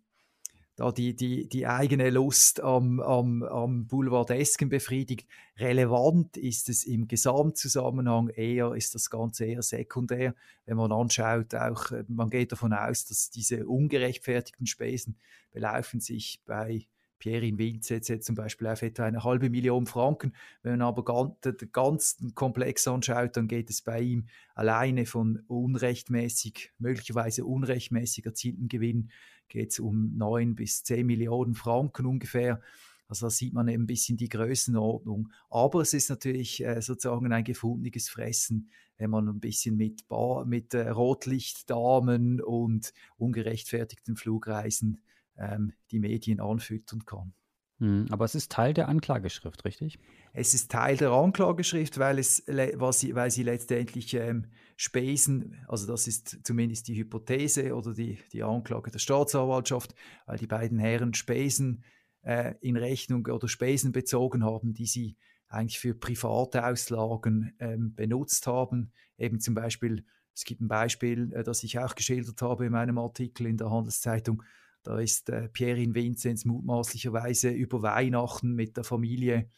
da 0.81 0.91
die, 0.91 1.15
die, 1.15 1.47
die 1.47 1.67
eigene 1.67 2.09
Lust 2.09 2.59
am, 2.59 2.99
am, 3.01 3.43
am 3.43 3.85
Boulevardesken 3.85 4.67
befriedigt. 4.67 5.27
Relevant 5.59 6.37
ist 6.37 6.69
es 6.69 6.85
im 6.85 7.07
Gesamtzusammenhang 7.07 8.29
eher, 8.29 8.73
ist 8.73 8.95
das 8.95 9.11
Ganze 9.11 9.45
eher 9.45 9.61
sekundär. 9.61 10.33
Wenn 10.65 10.77
man 10.77 10.91
anschaut, 10.91 11.53
auch, 11.53 11.91
äh, 11.91 12.03
man 12.07 12.31
geht 12.31 12.51
davon 12.51 12.73
aus, 12.73 13.05
dass 13.05 13.29
diese 13.29 13.67
ungerechtfertigten 13.67 14.65
Spesen 14.65 15.17
belaufen 15.51 15.99
sich 15.99 16.41
bei 16.47 16.87
Pierre 17.21 17.45
in 17.45 17.59
Vinzenz 17.59 18.07
jetzt 18.07 18.25
zum 18.25 18.35
Beispiel 18.35 18.67
auf 18.67 18.81
etwa 18.81 19.05
eine 19.05 19.23
halbe 19.23 19.49
Million 19.49 19.85
Franken. 19.85 20.33
Wenn 20.63 20.79
man 20.79 20.81
aber 20.81 21.37
den 21.45 21.71
ganzen 21.71 22.33
Komplex 22.33 22.87
anschaut, 22.87 23.37
dann 23.37 23.47
geht 23.47 23.69
es 23.69 23.81
bei 23.81 24.01
ihm 24.01 24.25
alleine 24.55 25.05
von 25.05 25.43
unrechtmäßig, 25.47 26.71
möglicherweise 26.79 27.45
unrechtmäßig 27.45 28.25
erzielten 28.25 28.67
Gewinn 28.67 29.11
geht 29.47 29.71
es 29.71 29.79
um 29.79 30.17
9 30.17 30.55
bis 30.55 30.83
10 30.83 31.05
Millionen 31.05 31.55
Franken 31.55 32.05
ungefähr. 32.05 32.61
Also 33.07 33.25
da 33.25 33.29
sieht 33.29 33.53
man 33.53 33.67
eben 33.67 33.83
ein 33.83 33.87
bisschen 33.87 34.17
die 34.17 34.29
Größenordnung. 34.29 35.29
Aber 35.49 35.81
es 35.81 35.93
ist 35.93 36.09
natürlich 36.09 36.63
äh, 36.63 36.81
sozusagen 36.81 37.31
ein 37.31 37.43
gefundenes 37.43 38.07
Fressen, 38.07 38.71
wenn 38.97 39.09
man 39.09 39.27
ein 39.27 39.41
bisschen 39.41 39.75
mit, 39.75 40.05
mit 40.45 40.73
äh, 40.73 40.89
Rotlichtdamen 40.89 42.41
und 42.41 42.93
ungerechtfertigten 43.17 44.15
Flugreisen 44.15 45.01
ähm, 45.41 45.73
die 45.91 45.99
Medien 45.99 46.39
anfüttern 46.39 47.05
kann. 47.05 47.33
Hm, 47.79 48.05
aber 48.11 48.25
es 48.25 48.35
ist 48.35 48.51
Teil 48.51 48.73
der 48.75 48.87
Anklageschrift, 48.87 49.65
richtig? 49.65 49.97
Es 50.33 50.53
ist 50.53 50.71
Teil 50.71 50.97
der 50.97 51.11
Anklageschrift, 51.11 51.97
weil, 51.97 52.19
es, 52.19 52.43
weil, 52.47 52.93
sie, 52.93 53.15
weil 53.15 53.31
sie 53.31 53.43
letztendlich 53.43 54.13
ähm, 54.13 54.45
Spesen, 54.77 55.57
also 55.67 55.87
das 55.87 56.07
ist 56.07 56.39
zumindest 56.43 56.87
die 56.87 56.95
Hypothese 56.95 57.75
oder 57.75 57.93
die, 57.93 58.19
die 58.31 58.43
Anklage 58.43 58.91
der 58.91 58.99
Staatsanwaltschaft, 58.99 59.95
weil 60.27 60.37
die 60.37 60.47
beiden 60.47 60.77
Herren 60.77 61.15
Spesen 61.15 61.83
äh, 62.21 62.53
in 62.61 62.77
Rechnung 62.77 63.25
oder 63.25 63.47
Spesen 63.47 63.91
bezogen 63.91 64.43
haben, 64.43 64.73
die 64.73 64.85
sie 64.85 65.17
eigentlich 65.47 65.79
für 65.79 65.95
private 65.95 66.65
Auslagen 66.65 67.53
ähm, 67.59 67.93
benutzt 67.95 68.47
haben. 68.47 68.91
Eben 69.17 69.39
zum 69.39 69.55
Beispiel, 69.55 70.05
es 70.33 70.45
gibt 70.45 70.61
ein 70.61 70.67
Beispiel, 70.67 71.33
äh, 71.33 71.43
das 71.43 71.63
ich 71.63 71.79
auch 71.79 71.95
geschildert 71.95 72.41
habe 72.41 72.67
in 72.67 72.71
meinem 72.71 72.97
Artikel 72.99 73.47
in 73.47 73.57
der 73.57 73.71
Handelszeitung, 73.71 74.43
da 74.83 74.99
ist 74.99 75.29
äh, 75.29 75.47
Pierin 75.49 75.95
Vinzenz 75.95 76.45
mutmaßlicherweise 76.45 77.49
über 77.49 77.81
Weihnachten 77.81 78.53
mit 78.53 78.77
der 78.77 78.83
Familie 78.83 79.49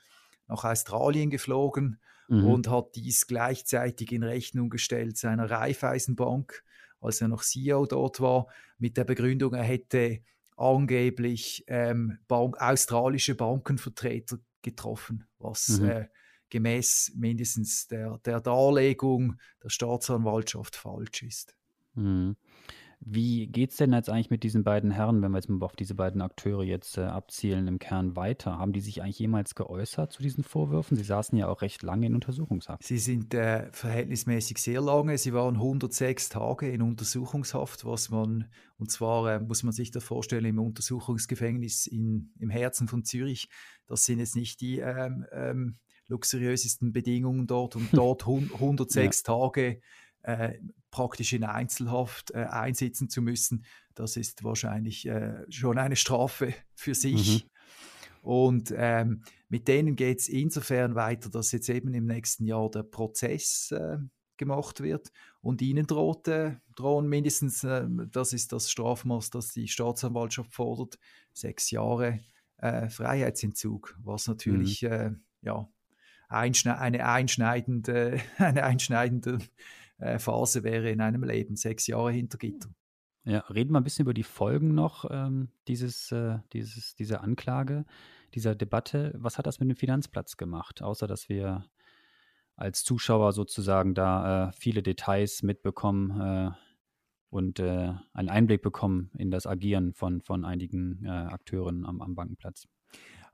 nach 0.48 0.64
Australien 0.66 1.30
geflogen 1.30 2.00
mhm. 2.28 2.46
und 2.46 2.70
hat 2.70 2.96
dies 2.96 3.28
gleichzeitig 3.28 4.12
in 4.12 4.24
Rechnung 4.24 4.70
gestellt 4.70 5.18
seiner 5.18 5.50
Raiffeisenbank, 5.50 6.64
als 7.00 7.22
er 7.22 7.28
noch 7.28 7.44
CEO 7.44 7.86
dort 7.86 8.20
war, 8.20 8.48
mit 8.78 8.98
der 8.98 9.04
Begründung, 9.04 9.54
er 9.54 9.64
hätte 9.64 10.22
angeblich 10.58 11.64
ähm, 11.68 12.20
Bank, 12.28 12.62
australische 12.62 13.36
Bankenvertreter 13.36 14.40
getroffen, 14.62 15.26
was 15.40 15.80
mhm. 15.80 15.90
äh, 15.90 16.08
gemäß 16.50 17.14
mindestens 17.16 17.88
der, 17.88 18.20
der 18.20 18.40
Darlegung 18.40 19.38
der 19.64 19.70
Staatsanwaltschaft 19.70 20.76
falsch 20.76 21.24
ist. 21.24 21.56
Mhm. 21.96 22.36
Wie 23.06 23.48
geht 23.48 23.72
es 23.72 23.78
denn 23.78 23.92
jetzt 23.92 24.10
eigentlich 24.10 24.30
mit 24.30 24.44
diesen 24.44 24.64
beiden 24.64 24.90
Herren, 24.90 25.22
wenn 25.22 25.32
wir 25.32 25.38
jetzt 25.38 25.50
mal 25.50 25.64
auf 25.66 25.76
diese 25.76 25.96
beiden 25.96 26.22
Akteure 26.22 26.64
jetzt 26.64 26.98
äh, 26.98 27.02
abzielen, 27.02 27.68
im 27.68 27.78
Kern 27.78 28.16
weiter? 28.16 28.58
Haben 28.58 28.72
die 28.72 28.80
sich 28.80 29.02
eigentlich 29.02 29.20
jemals 29.20 29.56
geäußert 29.56 30.14
zu 30.14 30.22
diesen 30.22 30.44
Vorwürfen? 30.44 30.96
Sie 30.96 31.04
saßen 31.04 31.38
ja 31.38 31.48
auch 31.48 31.62
recht 31.62 31.84
lange 31.84 32.06
in 32.06 32.16
Untersuchungshaft. 32.16 32.84
Sie 32.84 33.00
sind 33.00 33.34
äh, 33.34 33.70
verhältnismäßig 33.72 34.58
sehr 34.58 34.80
lange. 34.80 35.18
Sie 35.18 35.34
waren 35.34 35.56
106 35.56 36.30
Tage 36.30 36.70
in 36.70 36.82
Untersuchungshaft, 36.82 37.84
was 37.84 38.10
man, 38.10 38.50
und 38.78 38.90
zwar 38.90 39.34
äh, 39.34 39.40
muss 39.40 39.64
man 39.64 39.74
sich 39.74 39.92
das 39.92 40.04
vorstellen, 40.04 40.46
im 40.46 40.60
Untersuchungsgefängnis 40.60 41.88
in, 41.88 42.32
im 42.40 42.50
Herzen 42.50 42.88
von 42.88 43.04
Zürich. 43.04 43.50
Das 43.88 44.06
sind 44.06 44.20
jetzt 44.20 44.36
nicht 44.38 44.62
die 44.62 44.80
ähm, 44.80 45.26
ähm, 45.34 45.78
luxuriösesten 46.08 46.94
Bedingungen 46.94 47.48
dort 47.48 47.76
und 47.76 47.90
dort 47.92 48.24
106 48.24 49.24
ja. 49.28 49.34
Tage 49.34 49.82
äh, 50.22 50.54
praktisch 50.94 51.34
in 51.34 51.44
Einzelhaft 51.44 52.32
äh, 52.32 52.44
einsitzen 52.44 53.10
zu 53.10 53.24
müssen, 53.24 53.66
das 53.96 54.16
ist 54.16 54.44
wahrscheinlich 54.44 55.08
äh, 55.08 55.44
schon 55.50 55.80
eine 55.80 55.96
Strafe 55.96 56.54
für 56.76 56.94
sich. 56.94 57.44
Mhm. 57.44 57.50
Und 58.22 58.74
ähm, 58.78 59.24
mit 59.50 59.68
denen 59.68 59.96
geht 59.96 60.20
es 60.20 60.30
insofern 60.30 60.94
weiter, 60.94 61.32
dass 61.32 61.52
jetzt 61.52 61.68
eben 61.68 61.96
im 61.96 62.06
nächsten 62.06 62.46
Jahr 62.46 62.70
der 62.70 62.84
Prozess 62.84 63.72
äh, 63.72 63.98
gemacht 64.38 64.82
wird 64.82 65.12
und 65.42 65.64
ihnen 65.64 65.88
droht, 65.88 66.28
äh, 66.28 66.58
drohen 66.76 67.10
mindestens, 67.10 67.64
äh, 67.64 67.88
das 68.12 68.32
ist 68.32 68.54
das 68.54 68.70
Strafmaß, 68.70 69.32
das 69.32 69.52
die 69.52 69.68
Staatsanwaltschaft 69.68 70.54
fordert, 70.54 71.00
sechs 71.34 71.72
Jahre 71.72 72.20
äh, 72.58 72.88
Freiheitsentzug, 72.88 73.98
was 74.04 74.28
natürlich 74.28 74.84
mhm. 74.84 75.24
ja, 75.42 75.68
einschne 76.30 76.78
eine 76.78 77.08
einschneidende, 77.08 78.22
eine 78.38 78.64
einschneidende 78.64 79.40
äh, 79.40 79.83
Phase 80.20 80.64
wäre 80.64 80.90
in 80.90 81.02
einem 81.02 81.24
Leben, 81.24 81.56
sechs 81.56 81.88
Jahre 81.88 82.12
hinter 82.12 82.38
Gitter. 82.38 82.70
Ja, 83.26 83.40
reden 83.40 83.72
wir 83.72 83.80
ein 83.80 83.84
bisschen 83.84 84.04
über 84.04 84.14
die 84.14 84.24
Folgen 84.24 84.74
noch 84.74 85.06
ähm, 85.10 85.50
dieses, 85.68 86.12
äh, 86.12 86.40
dieses, 86.52 86.96
dieser 86.96 87.22
Anklage, 87.22 87.86
dieser 88.34 88.54
Debatte. 88.54 89.14
Was 89.18 89.38
hat 89.38 89.48
das 89.48 89.60
mit 89.60 89.70
dem 89.70 89.78
Finanzplatz 89.78 90.36
gemacht, 90.36 90.82
außer 90.82 91.08
dass 91.08 91.30
wir 91.30 91.66
als 92.56 92.84
Zuschauer 92.84 93.32
sozusagen 93.32 93.94
da 93.94 94.50
äh, 94.50 94.52
viele 94.54 94.84
Details 94.84 95.42
mitbekommen 95.42 96.20
äh, 96.20 96.52
und 97.30 97.60
äh, 97.60 97.94
einen 98.14 98.30
Einblick 98.30 98.62
bekommen 98.62 99.10
in 99.18 99.32
das 99.32 99.48
Agieren 99.48 99.94
von, 99.94 100.22
von 100.22 100.44
einigen 100.44 101.06
äh, 101.06 101.10
Akteuren 101.10 101.86
am, 101.86 102.02
am 102.02 102.16
Bankenplatz? 102.16 102.68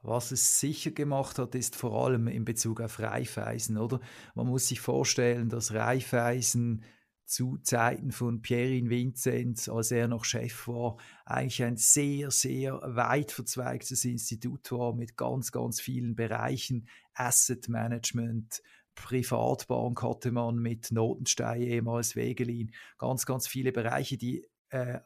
Was 0.02 0.32
es 0.32 0.60
sicher 0.60 0.92
gemacht 0.92 1.40
hat, 1.40 1.56
ist 1.56 1.76
vor 1.76 2.06
allem 2.06 2.28
in 2.28 2.46
Bezug 2.46 2.80
auf 2.80 3.00
Reifeisen, 3.00 3.78
oder? 3.78 4.00
Man 4.34 4.48
muss 4.48 4.68
sich 4.68 4.80
vorstellen, 4.80 5.50
dass 5.50 5.74
Reifeisen 5.74 6.84
zu 7.26 7.58
Zeiten 7.58 8.12
von 8.12 8.42
Pierin 8.42 8.90
Vinzenz, 8.90 9.70
als 9.70 9.92
er 9.92 10.08
noch 10.08 10.26
Chef 10.26 10.68
war, 10.68 10.98
eigentlich 11.26 11.64
ein 11.64 11.78
sehr, 11.78 12.32
sehr 12.32 12.82
weit 12.84 13.32
verzweigtes 13.32 14.04
Institut 14.04 14.72
war 14.72 14.96
mit 14.96 15.16
ganz, 15.16 15.52
ganz 15.52 15.80
vielen 15.80 16.16
Bereichen, 16.16 16.88
Asset 17.14 17.70
Management, 17.70 18.62
Privatbank 18.96 20.02
hatte 20.02 20.32
man 20.32 20.58
mit 20.58 20.92
Notenstein, 20.92 21.62
ehemals 21.62 22.16
Wegelin, 22.16 22.72
ganz, 22.98 23.26
ganz 23.26 23.48
viele 23.48 23.72
Bereiche, 23.72 24.18
die 24.18 24.48
äh, 24.70 25.00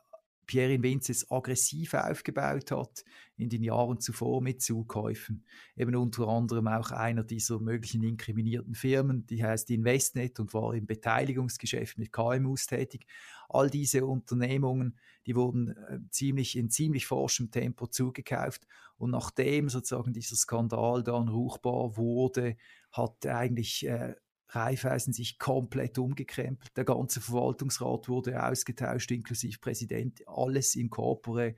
Pierre 0.45 0.81
Vinces 0.81 1.29
aggressiv 1.31 1.93
aufgebaut 1.93 2.71
hat 2.71 3.03
in 3.38 3.50
den 3.50 3.63
Jahren 3.63 4.00
zuvor 4.00 4.41
mit 4.41 4.62
Zukäufen. 4.62 5.45
Eben 5.75 5.95
unter 5.95 6.27
anderem 6.27 6.67
auch 6.67 6.91
einer 6.91 7.23
dieser 7.23 7.59
möglichen 7.59 8.03
inkriminierten 8.03 8.75
Firmen, 8.75 9.25
die 9.25 9.43
heißt 9.43 9.69
Investnet 9.71 10.39
und 10.39 10.53
war 10.53 10.73
im 10.73 10.85
Beteiligungsgeschäft 10.85 11.97
mit 11.97 12.12
KMUs 12.12 12.67
tätig. 12.67 13.05
All 13.50 13.69
diese 13.69 14.05
Unternehmungen, 14.05 14.97
die 15.25 15.35
wurden 15.35 15.69
äh, 15.69 16.00
ziemlich 16.09 16.57
in 16.57 16.69
ziemlich 16.69 17.05
forschem 17.05 17.51
Tempo 17.51 17.88
zugekauft 17.88 18.67
und 18.97 19.12
nachdem 19.12 19.69
sozusagen 19.69 20.13
dieser 20.13 20.35
Skandal 20.35 21.03
dann 21.03 21.27
ruchbar 21.27 21.97
wurde, 21.97 22.55
hat 22.91 23.25
eigentlich 23.25 23.85
äh, 23.85 24.15
Raiffeisen 24.55 25.13
sich 25.13 25.39
komplett 25.39 25.98
umgekrempelt. 25.98 26.75
Der 26.75 26.86
ganze 26.86 27.22
Verwaltungsrat 27.22 28.10
wurde 28.10 28.43
ausgetauscht, 28.43 29.12
inklusive 29.12 29.60
Präsident, 29.60 30.27
alles 30.27 30.75
in 30.75 30.89
Corpore. 30.89 31.55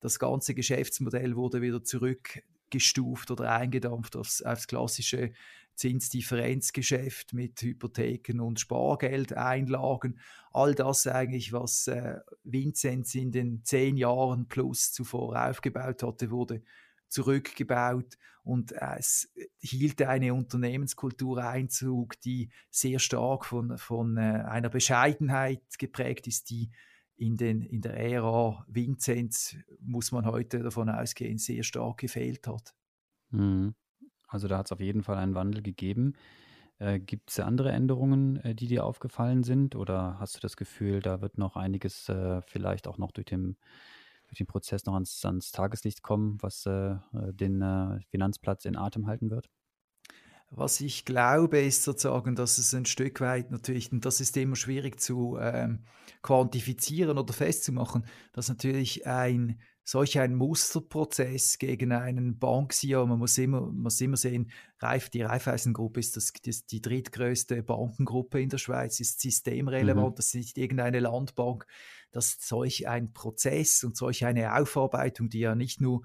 Das 0.00 0.18
ganze 0.18 0.54
Geschäftsmodell 0.54 1.36
wurde 1.36 1.60
wieder 1.60 1.82
zurückgestuft 1.82 3.30
oder 3.30 3.50
eingedampft 3.52 4.16
aufs, 4.16 4.42
aufs 4.42 4.66
klassische 4.66 5.32
Zinsdifferenzgeschäft 5.74 7.32
mit 7.34 7.62
Hypotheken 7.62 8.40
und 8.40 8.58
Spargeldeinlagen. 8.58 10.18
All 10.52 10.74
das 10.74 11.06
eigentlich, 11.06 11.52
was 11.52 11.86
äh, 11.86 12.18
Vinzenz 12.42 13.14
in 13.14 13.30
den 13.30 13.64
zehn 13.64 13.96
Jahren 13.96 14.48
plus 14.48 14.92
zuvor 14.92 15.48
aufgebaut 15.48 16.02
hatte, 16.02 16.30
wurde 16.30 16.62
zurückgebaut 17.08 18.18
und 18.42 18.72
es 18.72 19.30
hielt 19.60 20.00
eine 20.02 20.34
Unternehmenskultur 20.34 21.44
Einzug, 21.44 22.20
die 22.20 22.50
sehr 22.70 22.98
stark 22.98 23.44
von, 23.44 23.76
von 23.78 24.16
äh, 24.16 24.44
einer 24.46 24.68
Bescheidenheit 24.68 25.62
geprägt 25.78 26.26
ist, 26.26 26.50
die 26.50 26.70
in, 27.16 27.36
den, 27.36 27.62
in 27.62 27.80
der 27.80 27.96
Ära 27.96 28.64
Vinzenz, 28.68 29.56
muss 29.80 30.12
man 30.12 30.26
heute 30.26 30.60
davon 30.60 30.88
ausgehen, 30.88 31.38
sehr 31.38 31.64
stark 31.64 31.98
gefehlt 31.98 32.46
hat. 32.46 32.74
Mhm. 33.30 33.74
Also 34.28 34.46
da 34.46 34.58
hat 34.58 34.66
es 34.66 34.72
auf 34.72 34.80
jeden 34.80 35.02
Fall 35.02 35.16
einen 35.16 35.34
Wandel 35.34 35.62
gegeben. 35.62 36.14
Äh, 36.78 37.00
Gibt 37.00 37.30
es 37.30 37.40
andere 37.40 37.72
Änderungen, 37.72 38.36
äh, 38.36 38.54
die 38.54 38.68
dir 38.68 38.84
aufgefallen 38.84 39.42
sind? 39.42 39.74
Oder 39.74 40.18
hast 40.20 40.36
du 40.36 40.40
das 40.40 40.56
Gefühl, 40.56 41.00
da 41.00 41.20
wird 41.20 41.38
noch 41.38 41.56
einiges 41.56 42.10
vielleicht 42.46 42.86
auch 42.86 42.98
noch 42.98 43.10
durch 43.10 43.26
den 43.26 43.56
durch 44.28 44.38
den 44.38 44.46
Prozess 44.46 44.84
noch 44.84 44.94
ans, 44.94 45.24
ans 45.24 45.50
Tageslicht 45.50 46.02
kommen, 46.02 46.38
was 46.40 46.66
äh, 46.66 46.92
äh, 46.92 46.98
den 47.32 47.60
äh, 47.62 48.00
Finanzplatz 48.10 48.64
in 48.64 48.76
Atem 48.76 49.06
halten 49.06 49.30
wird? 49.30 49.48
Was 50.50 50.80
ich 50.80 51.04
glaube, 51.04 51.60
ist 51.60 51.84
sozusagen, 51.84 52.34
dass 52.34 52.56
es 52.56 52.72
ein 52.74 52.86
Stück 52.86 53.20
weit 53.20 53.50
natürlich, 53.50 53.92
und 53.92 54.06
das 54.06 54.20
ist 54.20 54.36
immer 54.36 54.56
schwierig 54.56 54.98
zu 54.98 55.36
ähm, 55.38 55.84
quantifizieren 56.22 57.18
oder 57.18 57.34
festzumachen, 57.34 58.06
dass 58.32 58.48
natürlich 58.48 59.06
ein 59.06 59.60
solch 59.88 60.18
ein 60.18 60.34
Musterprozess 60.34 61.56
gegen 61.58 61.92
einen 61.92 62.38
Banksier, 62.38 63.06
man 63.06 63.18
muss 63.18 63.38
immer, 63.38 63.62
man 63.62 63.84
muss 63.84 64.00
immer 64.02 64.18
sehen, 64.18 64.50
Reif, 64.80 65.08
die 65.08 65.22
Raiffeisengruppe 65.22 65.98
ist 65.98 66.14
das, 66.14 66.30
das, 66.44 66.66
die 66.66 66.82
drittgrößte 66.82 67.62
Bankengruppe 67.62 68.38
in 68.38 68.50
der 68.50 68.58
Schweiz, 68.58 69.00
ist 69.00 69.20
systemrelevant, 69.20 70.10
mhm. 70.10 70.14
das 70.16 70.26
ist 70.26 70.34
nicht 70.34 70.58
irgendeine 70.58 71.00
Landbank, 71.00 71.66
dass 72.10 72.36
solch 72.40 72.88
ein 72.88 73.12
Prozess 73.12 73.84
und 73.84 73.96
solch 73.96 74.24
eine 74.24 74.56
Aufarbeitung, 74.56 75.28
die 75.28 75.40
ja 75.40 75.54
nicht 75.54 75.80
nur 75.80 76.02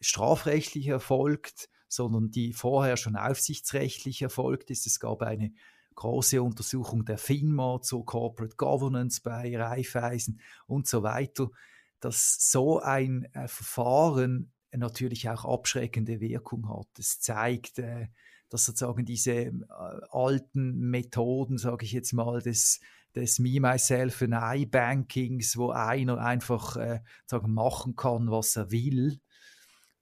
strafrechtlich 0.00 0.88
erfolgt, 0.88 1.68
sondern 1.88 2.30
die 2.30 2.52
vorher 2.52 2.96
schon 2.96 3.16
aufsichtsrechtlich 3.16 4.22
erfolgt 4.22 4.70
ist. 4.70 4.86
Es 4.86 5.00
gab 5.00 5.22
eine 5.22 5.52
große 5.94 6.42
Untersuchung 6.42 7.04
der 7.04 7.18
FINMA 7.18 7.80
zur 7.82 8.04
Corporate 8.04 8.56
Governance 8.56 9.20
bei 9.22 9.56
Raiffeisen 9.56 10.40
und 10.66 10.86
so 10.86 11.02
weiter 11.02 11.50
dass 12.00 12.50
so 12.50 12.80
ein 12.80 13.24
äh, 13.34 13.48
Verfahren 13.48 14.52
natürlich 14.72 15.28
auch 15.28 15.44
abschreckende 15.44 16.20
Wirkung 16.20 16.68
hat. 16.68 16.88
Es 16.98 17.20
zeigt, 17.20 17.78
äh, 17.78 18.08
dass 18.50 18.66
sozusagen 18.66 19.04
diese 19.04 19.32
äh, 19.32 19.52
alten 20.10 20.90
Methoden, 20.90 21.58
sage 21.58 21.84
ich 21.84 21.92
jetzt 21.92 22.12
mal, 22.12 22.40
des, 22.40 22.80
des 23.14 23.38
Me, 23.38 23.60
Myself 23.60 24.22
and 24.22 24.34
I 24.34 24.66
Bankings, 24.66 25.56
wo 25.56 25.70
einer 25.70 26.18
einfach 26.18 26.76
äh, 26.76 27.00
sagen, 27.26 27.52
machen 27.52 27.96
kann, 27.96 28.30
was 28.30 28.56
er 28.56 28.70
will, 28.70 29.20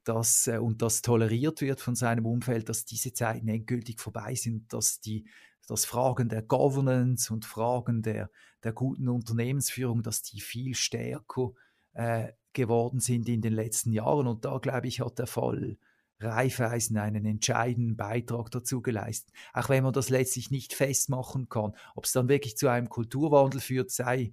dass, 0.05 0.47
äh, 0.47 0.59
und 0.59 0.83
das 0.83 1.03
toleriert 1.03 1.61
wird 1.61 1.81
von 1.81 1.95
seinem 1.95 2.27
Umfeld, 2.27 2.69
dass 2.69 2.85
diese 2.85 3.13
Zeiten 3.13 3.49
endgültig 3.49 4.01
vorbei 4.01 4.35
sind, 4.35 4.73
dass 4.73 5.01
die 5.01 5.27
dass 5.67 5.85
Fragen 5.85 6.29
der 6.29 6.43
Governance 6.43 7.33
und 7.33 7.45
Fragen 7.45 8.03
der, 8.03 8.31
der 8.63 8.73
guten 8.73 9.09
Unternehmensführung, 9.09 10.03
dass 10.03 10.23
die 10.23 10.41
viel 10.41 10.75
stärker 10.75 11.53
äh, 11.93 12.33
geworden 12.53 13.01
sind 13.01 13.29
in 13.29 13.43
den 13.43 13.53
letzten 13.53 13.93
Jahren. 13.93 14.27
Und 14.27 14.45
da, 14.45 14.59
glaube 14.59 14.87
ich, 14.87 15.01
hat 15.01 15.19
der 15.19 15.27
Fall 15.27 15.77
Raiffeisen 16.21 16.97
einen 16.97 17.25
entscheidenden 17.25 17.97
Beitrag 17.97 18.51
dazu 18.51 18.81
geleistet. 18.81 19.35
Auch 19.53 19.69
wenn 19.69 19.85
man 19.85 19.93
das 19.93 20.09
letztlich 20.09 20.51
nicht 20.51 20.73
festmachen 20.73 21.49
kann. 21.49 21.75
Ob 21.95 22.05
es 22.05 22.13
dann 22.13 22.29
wirklich 22.29 22.57
zu 22.57 22.69
einem 22.69 22.89
Kulturwandel 22.89 23.61
führt, 23.61 23.91
sei, 23.91 24.33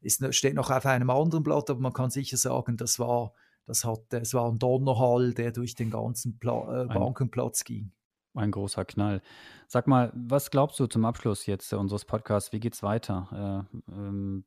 ist, 0.00 0.22
steht 0.34 0.54
noch 0.54 0.70
auf 0.70 0.86
einem 0.86 1.10
anderen 1.10 1.44
Blatt, 1.44 1.70
aber 1.70 1.80
man 1.80 1.92
kann 1.92 2.10
sicher 2.10 2.36
sagen, 2.36 2.76
das 2.76 2.98
war, 2.98 3.32
das 3.66 3.84
hat, 3.84 4.12
es 4.12 4.34
war 4.34 4.50
ein 4.50 4.58
Donnerhall, 4.58 5.34
der 5.34 5.52
durch 5.52 5.74
den 5.74 5.90
ganzen 5.90 6.38
Pla 6.38 6.82
äh, 6.82 6.86
Bankenplatz 6.86 7.64
ging. 7.64 7.92
Ein 8.34 8.52
großer 8.52 8.84
Knall. 8.84 9.22
Sag 9.66 9.86
mal, 9.86 10.12
was 10.14 10.50
glaubst 10.50 10.78
du 10.78 10.86
zum 10.86 11.04
Abschluss 11.04 11.46
jetzt 11.46 11.72
unseres 11.72 12.04
Podcasts? 12.04 12.52
Wie 12.52 12.60
geht 12.60 12.74
es 12.74 12.82
weiter? 12.82 13.66
Äh, 13.90 13.92
ähm, 13.92 14.44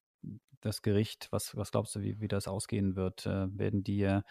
das 0.62 0.82
Gericht, 0.82 1.28
was, 1.32 1.56
was 1.58 1.72
glaubst 1.72 1.96
du, 1.96 2.02
wie, 2.02 2.19
wie 2.22 2.30
das 2.30 2.48
ausgehen 2.48 2.96
wird? 2.96 3.26
Äh, 3.26 3.58
werden 3.58 3.84
die, 3.84 4.04
äh, 4.04 4.22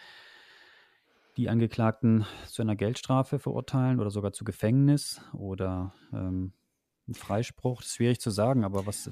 die 1.37 1.49
Angeklagten 1.49 2.25
zu 2.47 2.61
einer 2.61 2.75
Geldstrafe 2.75 3.39
verurteilen 3.39 3.99
oder 3.99 4.09
sogar 4.09 4.33
zu 4.33 4.43
Gefängnis 4.43 5.21
oder 5.33 5.93
ähm, 6.13 6.53
Freispruch? 7.11 7.81
Das 7.81 7.89
ist 7.89 7.95
schwierig 7.95 8.19
zu 8.19 8.29
sagen, 8.29 8.63
aber 8.63 8.85
was 8.85 9.09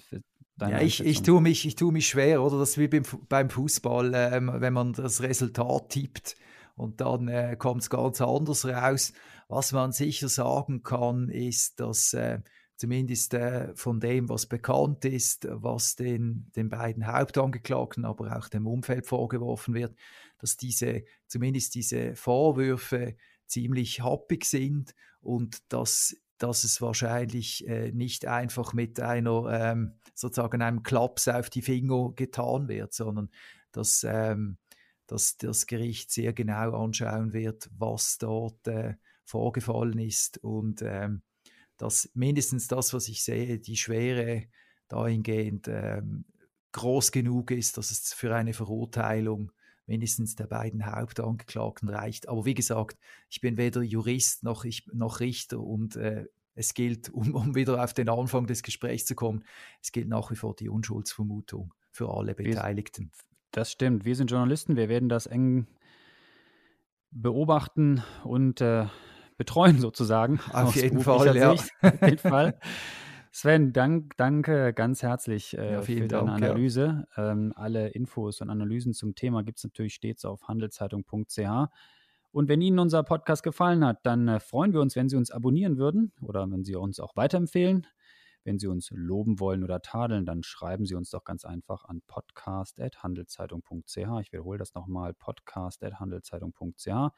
ja, 0.60 0.80
ich, 0.80 1.04
ich 1.04 1.24
tue 1.24 1.42
mich, 1.42 1.66
ich 1.66 1.76
tue 1.76 1.92
mich 1.92 2.08
schwer, 2.08 2.44
oder? 2.44 2.60
Das 2.60 2.72
ist 2.72 2.78
wie 2.78 2.88
beim, 2.88 3.04
beim 3.28 3.50
Fußball, 3.50 4.12
ähm, 4.14 4.52
wenn 4.54 4.74
man 4.74 4.94
das 4.94 5.22
Resultat 5.22 5.90
tippt 5.90 6.36
und 6.76 7.02
dann 7.02 7.28
äh, 7.28 7.56
kommt 7.58 7.82
es 7.82 7.90
ganz 7.90 8.22
anders 8.22 8.66
raus. 8.66 9.14
Was 9.48 9.72
man 9.72 9.92
sicher 9.92 10.30
sagen 10.30 10.84
kann, 10.84 11.30
ist, 11.30 11.80
dass 11.80 12.14
äh, 12.14 12.40
zumindest 12.76 13.34
äh, 13.34 13.76
von 13.76 14.00
dem, 14.00 14.30
was 14.30 14.46
bekannt 14.46 15.06
ist, 15.06 15.48
was 15.50 15.96
den, 15.96 16.52
den 16.56 16.70
beiden 16.70 17.06
Hauptangeklagten, 17.06 18.06
aber 18.06 18.38
auch 18.38 18.48
dem 18.48 18.66
Umfeld 18.66 19.06
vorgeworfen 19.06 19.74
wird, 19.74 19.96
dass 20.42 20.58
diese, 20.58 21.04
zumindest 21.28 21.76
diese 21.76 22.16
Vorwürfe 22.16 23.16
ziemlich 23.46 24.02
happig 24.02 24.46
sind 24.46 24.96
und 25.22 25.72
dass, 25.72 26.16
dass 26.40 26.64
es 26.64 26.82
wahrscheinlich 26.82 27.68
äh, 27.68 27.92
nicht 27.92 28.26
einfach 28.26 28.74
mit 28.74 29.00
einer 29.00 29.48
ähm, 29.52 30.00
sozusagen 30.16 30.62
einem 30.62 30.82
Klaps 30.84 31.28
auf 31.28 31.50
die 31.50 31.62
Finger 31.62 32.12
getan 32.16 32.68
wird, 32.68 32.94
sondern 32.94 33.30
dass, 33.72 34.04
ähm, 34.04 34.58
dass 35.06 35.38
das 35.38 35.68
Gericht 35.68 36.12
sehr 36.12 36.34
genau 36.34 36.84
anschauen 36.84 37.34
wird, 37.34 37.70
was 37.78 38.18
dort 38.18 38.68
äh, 38.68 38.96
vorgefallen 39.24 40.00
ist 40.00 40.40
und 40.40 40.82
ähm, 40.82 41.22
dass 41.78 42.10
mindestens 42.14 42.68
das, 42.68 42.94
was 42.94 43.08
ich 43.08 43.24
sehe, 43.24 43.60
die 43.60 43.78
Schwere 43.78 44.46
dahingehend 44.88 45.68
ähm, 45.68 46.26
groß 46.72 47.12
genug 47.12 47.52
ist, 47.52 47.78
dass 47.78 47.92
es 47.92 48.14
für 48.14 48.36
eine 48.36 48.54
Verurteilung 48.54 49.52
mindestens 49.92 50.36
der 50.36 50.48
beiden 50.48 50.86
Hauptangeklagten 50.86 51.90
reicht. 51.90 52.30
Aber 52.30 52.46
wie 52.46 52.54
gesagt, 52.54 52.98
ich 53.30 53.42
bin 53.42 53.58
weder 53.58 53.82
Jurist 53.82 54.42
noch, 54.42 54.64
ich, 54.64 54.88
noch 54.94 55.20
Richter 55.20 55.60
und 55.60 55.98
äh, 55.98 56.28
es 56.56 56.74
gilt, 56.74 57.10
um, 57.10 57.36
um, 57.36 57.56
wieder 57.56 57.84
auf 57.84 57.94
den 57.94 58.08
Anfang 58.08 58.48
des 58.48 58.64
Gesprächs 58.64 59.06
zu 59.06 59.16
kommen, 59.16 59.44
es 59.82 59.92
gilt 59.92 60.08
nach 60.08 60.32
wie 60.32 60.38
vor 60.38 60.56
die 60.56 60.70
Unschuldsvermutung 60.70 61.74
für 61.92 62.10
alle 62.10 62.34
Beteiligten. 62.34 63.12
Das 63.52 63.70
stimmt. 63.70 64.06
Wir 64.06 64.16
sind 64.16 64.32
Journalisten, 64.32 64.78
wir 64.78 64.88
werden 64.88 65.10
das 65.10 65.26
eng 65.26 65.68
beobachten 67.12 68.02
und 68.24 68.62
äh, 68.62 68.86
betreuen 69.36 69.78
sozusagen. 69.80 70.40
Auf 70.54 70.78
jeden 70.78 71.02
Fall, 71.02 71.36
ja. 71.36 71.58
Sicht. 71.58 71.70
Auf 71.82 72.02
jeden 72.02 72.18
Fall. 72.18 72.58
Sven, 73.34 73.72
dank, 73.72 74.17
danke 74.17 74.74
ganz 74.74 75.02
herzlich 75.04 75.58
äh, 75.58 75.72
ja, 75.74 75.82
für 75.82 75.96
deine 75.96 76.08
Dank, 76.08 76.44
Analyse. 76.44 77.08
Ja. 77.15 77.32
Ähm, 77.32 77.54
alle 77.56 77.88
Infos 77.89 78.41
und 78.41 78.50
Analysen 78.50 78.94
zum 78.94 79.15
Thema 79.15 79.44
gibt 79.44 79.60
es 79.60 79.63
natürlich 79.63 79.94
stets 79.94 80.26
auf 80.26 80.50
handelszeitung.ch. 80.50 81.70
Und 82.34 82.50
wenn 82.50 82.62
Ihnen 82.62 82.80
unser 82.80 83.04
Podcast 83.04 83.44
gefallen 83.44 83.86
hat, 83.86 84.00
dann 84.06 84.28
äh, 84.28 84.41
freuen 84.41 84.74
wir 84.74 84.82
uns, 84.82 84.98
wenn 84.98 85.08
Sie 85.08 85.15
uns 85.15 85.32
abonnieren 85.32 85.78
würden 85.78 86.12
oder 86.22 86.50
wenn 86.52 86.65
Sie 86.65 86.76
uns 86.76 87.00
auch 87.00 87.15
weiterempfehlen. 87.15 87.88
Wenn 88.44 88.60
Sie 88.60 88.67
uns 88.67 88.89
loben 88.91 89.39
wollen 89.39 89.63
oder 89.63 89.82
tadeln, 89.82 90.26
dann 90.26 90.44
schreiben 90.44 90.86
Sie 90.86 90.96
uns 90.96 91.10
doch 91.12 91.24
ganz 91.24 91.46
einfach 91.46 91.86
an 91.86 92.02
podcast.handelszeitung.ch. 92.08 93.98
Ich 94.22 94.34
wiederhole 94.34 94.58
das 94.58 94.74
nochmal, 94.74 95.13
podcast.handelszeitung.ch. 95.13 97.12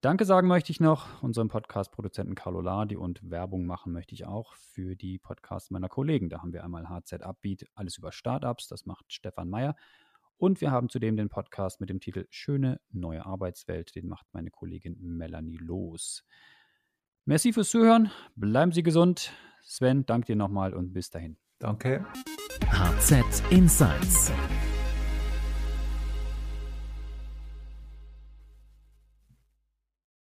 Danke 0.00 0.24
sagen 0.24 0.46
möchte 0.46 0.70
ich 0.70 0.78
noch 0.78 1.24
unserem 1.24 1.48
Podcast-Produzenten 1.48 2.36
Carlo 2.36 2.60
Ladi 2.60 2.94
und 2.94 3.28
Werbung 3.28 3.66
machen 3.66 3.92
möchte 3.92 4.14
ich 4.14 4.26
auch 4.26 4.54
für 4.54 4.94
die 4.94 5.18
Podcasts 5.18 5.72
meiner 5.72 5.88
Kollegen. 5.88 6.28
Da 6.28 6.40
haben 6.40 6.52
wir 6.52 6.62
einmal 6.62 6.88
HZ 6.88 7.22
Upbeat, 7.22 7.64
alles 7.74 7.98
über 7.98 8.12
Startups, 8.12 8.68
das 8.68 8.86
macht 8.86 9.12
Stefan 9.12 9.50
Meyer. 9.50 9.74
Und 10.36 10.60
wir 10.60 10.70
haben 10.70 10.88
zudem 10.88 11.16
den 11.16 11.28
Podcast 11.28 11.80
mit 11.80 11.90
dem 11.90 11.98
Titel 11.98 12.26
Schöne 12.30 12.80
neue 12.92 13.26
Arbeitswelt, 13.26 13.96
den 13.96 14.06
macht 14.06 14.26
meine 14.32 14.52
Kollegin 14.52 14.96
Melanie 15.00 15.56
Los. 15.56 16.24
Merci 17.24 17.52
fürs 17.52 17.70
Zuhören, 17.70 18.12
bleiben 18.36 18.70
Sie 18.70 18.84
gesund. 18.84 19.32
Sven, 19.64 20.06
danke 20.06 20.26
dir 20.26 20.36
nochmal 20.36 20.74
und 20.74 20.92
bis 20.92 21.10
dahin. 21.10 21.38
Danke. 21.58 22.06
HZ 22.70 23.42
Insights 23.50 24.30